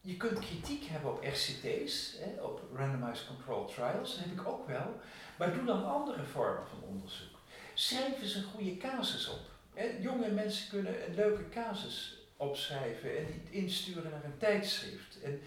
[0.00, 4.68] je kunt kritiek hebben op RCT's, hè, op Randomized Controlled Trials, dat heb ik ook
[4.68, 5.00] wel,
[5.36, 7.38] maar doe dan andere vormen van onderzoek.
[7.74, 9.40] Schrijf eens een goede casus op.
[9.74, 9.96] Hè.
[10.00, 15.15] Jonge mensen kunnen een leuke casus opschrijven en die insturen naar een tijdschrift.
[15.26, 15.40] En,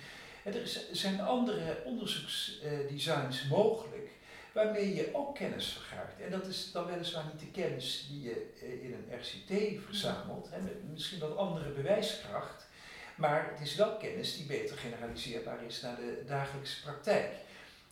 [0.44, 4.10] er zijn andere onderzoeksdesigns mogelijk
[4.52, 6.22] waarmee je ook kennis vergaart.
[6.22, 10.50] En dat is dan weliswaar niet de kennis die je eh, in een RCT verzamelt,
[10.50, 12.68] hè, met misschien wat andere bewijskracht,
[13.16, 17.34] maar het is wel kennis die beter generaliseerbaar is naar de dagelijkse praktijk.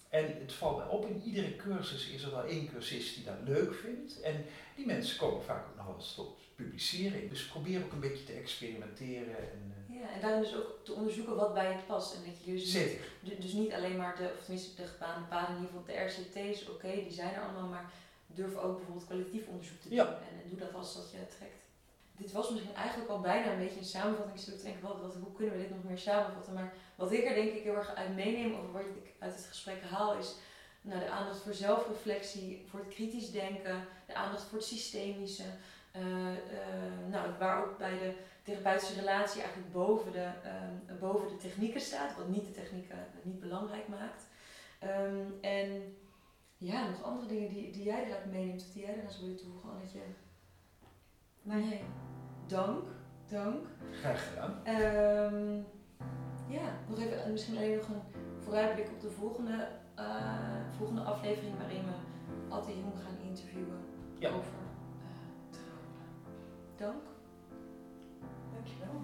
[0.10, 3.36] En het valt mij op, in iedere cursus is er wel één cursist die dat
[3.44, 4.22] leuk vindt.
[4.22, 4.46] En
[4.76, 7.30] die mensen komen vaak ook nog wel eens tot publiceren.
[7.30, 9.38] Dus probeer ook een beetje te experimenteren.
[9.38, 12.16] En, uh, ja, en daarin dus ook te onderzoeken wat bij je past.
[12.16, 13.06] En dat je dus, Zeker.
[13.20, 16.04] Niet, dus niet alleen maar de, of tenminste de gebaande paden, in ieder geval de
[16.06, 17.92] RCT's, oké, die zijn er allemaal, maar
[18.28, 19.98] durf ook bijvoorbeeld collectief onderzoek te doen.
[19.98, 20.06] Ja.
[20.06, 21.66] En, en, doe dat als dat je trekt.
[22.18, 24.56] Dit was misschien eigenlijk al bijna een beetje een samenvatting.
[24.56, 26.54] Ik denk, wat, wat, hoe kunnen we dit nog meer samenvatten?
[26.54, 29.46] Maar wat ik er denk ik heel erg uit meeneem, of wat ik uit het
[29.46, 30.36] gesprek haal, is
[30.82, 35.44] nou, de aandacht voor zelfreflectie, voor het kritisch denken, de aandacht voor het systemische.
[35.92, 41.38] Eh, eh, nou, waar ook bij de therapeutische relatie eigenlijk boven de, ehm, boven de
[41.38, 44.28] technieken staat, wat niet de technieken niet belangrijk maakt.
[44.80, 45.96] Ehm, en
[46.58, 49.38] ja, nog andere dingen die, die jij eruit meeneemt, of die jij eraan zou willen
[49.38, 50.00] toevoegen, Annetje?
[51.42, 51.82] Nee.
[52.48, 52.84] Dank.
[53.30, 53.68] Dank.
[53.92, 54.68] Graag gedaan.
[54.68, 55.66] Um,
[56.48, 58.02] ja, nog even, eh, misschien alleen nog een
[58.40, 63.80] vooruitblik op de volgende, eh, volgende aflevering waarin we Atte Jong gaan interviewen
[64.20, 64.30] ja.
[64.30, 64.52] over
[65.52, 65.58] uh,
[66.78, 67.04] Dank.
[68.54, 69.02] Dankjewel.